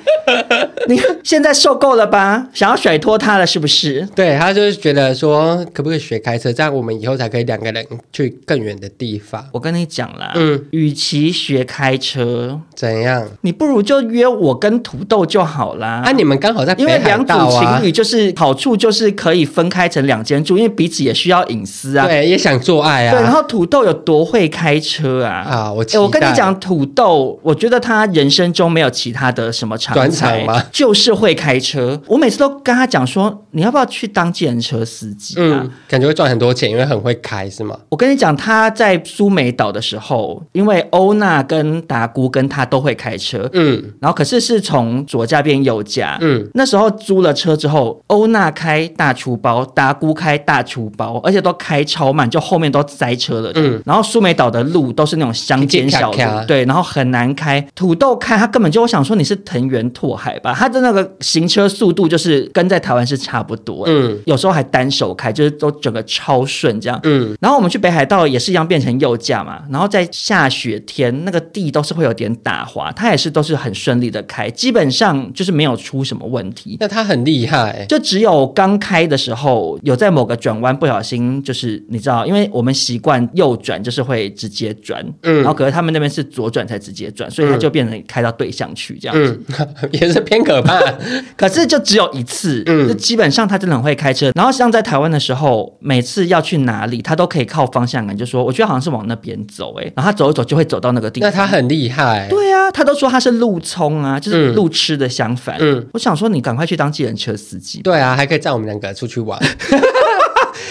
[0.88, 2.48] 你看现在受够了吧？
[2.54, 4.08] 想要甩脱他了是不是？
[4.16, 9.46] 对，他就是觉得说，可不可以学开车，这样我们以后才可以两个人去更远的地方。
[9.52, 13.28] 我跟你讲啦，嗯，与其学开车，怎样？
[13.42, 16.02] 你不如就约我跟土豆就好啦。
[16.06, 23.12] 啊，你们刚好在因为两组情侣就是好处就是可以分开成两间住，因为彼此也需要隐私啊，对，也想做爱啊。
[23.12, 25.42] 对，然后土豆有多会开车啊？
[25.42, 30.64] 啊，我我跟你讲，土豆，我觉得他人生中没有其他的什么长才吗？
[30.72, 32.00] 就是会开车。
[32.08, 35.62] 我每次都跟他讲说，你要不要去当计程车司机啊？
[35.64, 37.78] 嗯，感觉会赚很多钱，因为很会开，是吗？
[37.90, 57.60] 我跟你讲，他在苏梅岛的时候，因为欧娜跟达姑跟他都会开车，嗯，然后可是是从左驾变右驾，嗯，那时候租了车之后，欧娜开大厨包，达姑开大厨包，而且都开超慢，就后面都塞车了，嗯，然后苏梅岛的路都是那种乡间小路，对，然后很难开。
[57.76, 67.36] 土豆开他根本就我想说你是藤原拓海吧，他的那个行车速度就是跟在台湾是差不多，嗯，有时候还单手开，就是都整个超顺这样，嗯。
[67.40, 76.78] 然后我们去北海道也是一样变成右驾嘛，然后在下雪天那个地都是会有点打滑，他也是都是很顺利的开，基本上就是没有出什么问题。
[76.80, 90.80] 那他很厉害，就只有刚开的时候有在某个转弯不小心就是你知道，因为我们习惯右转就是会直接转，嗯，然后可是他们那边是左转才直接转，所以他就变成开到对向去这样子，嗯、 也是偏可怕。
[91.36, 94.32] 可是就只有一次，嗯，就基本上他真的很会开车。
[94.36, 101.30] 然后像在台湾的时候，每次要去哪里，他都可以靠方向感，就说我觉得好像是往那边走，哎，然后他走一走就会走到那个地方。
[101.30, 102.28] 那他很厉害。
[102.30, 105.58] 对啊，他都说他是路冲啊，就是路痴的相反。
[105.60, 107.82] 嗯，我想说你赶快去当计程车司机。
[107.82, 109.40] 对啊，还可以载我们两个出去玩。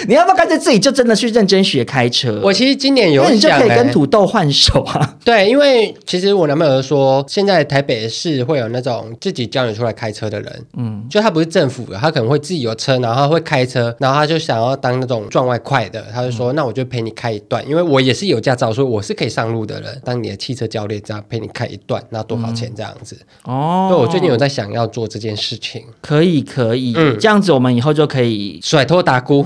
[0.06, 2.40] 你要不要干脆自己就真的去认真学开车？
[2.42, 5.16] 我其实今年有想，那你就可以跟土豆换手啊。
[5.24, 23.16] 对，因为其实我男朋友说，现在台北市会有那种自己教你出来开车的人，嗯，就他不是政府的，他可能会自己有车，然后他会开车，然后他就想要当那种赚外快的，他就说，嗯、那我就陪你开一段，因为我也是有驾照，所以我是可以上路的人，当你的汽车教练这样陪你开一段，那多少钱这样子？
[23.46, 29.44] 嗯、哦，对，我最近有在想要做这件事情，可以可以，嗯，这样子我们以后就可以甩脱达菇。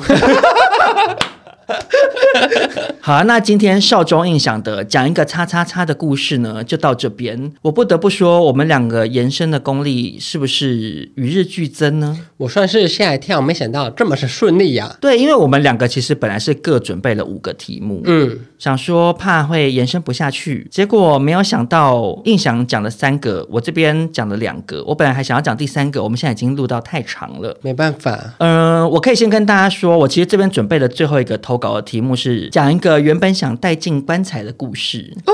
[3.00, 7.52] 好啊，那今天少中印象的讲一个叉叉叉的故事呢，就到这边。
[7.62, 12.18] 我不得不说，我们两个延伸的功力是不是与日俱增呢？
[12.36, 14.96] 我算是吓一跳，没想到这么是顺利呀、啊。
[15.00, 28.16] 对，因为我们两个其实本来是各准备了五个题目，嗯，想说怕会延伸不下去，结果没有想到印象讲了三个，我这边讲了两个，我本来还想要讲第三个，我们现在已经录到太长了，没办法。
[28.38, 35.12] 嗯、呃，我可以先跟大家说，我其实这边准备的最后一个投稿的题目是讲一个原本想带进棺材的故事。
[35.26, 35.32] 哦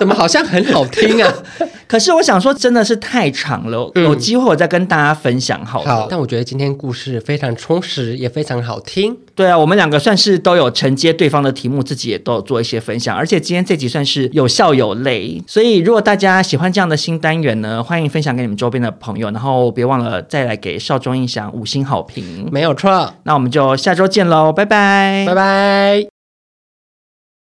[0.00, 1.30] 怎么好像很好听啊？
[1.86, 5.90] 可是我想说，真的是太长了，嗯、有机会我再跟大家分享好了。
[5.90, 9.14] 好，但我觉得今天故事非常充实，也非常好听。
[9.34, 15.42] 对啊，我们两个算是都有承接对方的题目，自己也都有做一些分享，而且今天这集算是有笑有泪。
[15.46, 22.48] 所以如果大家喜欢这样的新单元呢，欢迎分享给你们周边的朋友，然后别忘了再来给少中印象五星好评。
[22.50, 26.19] 没有错，那我们就下周见喽，拜拜，拜拜。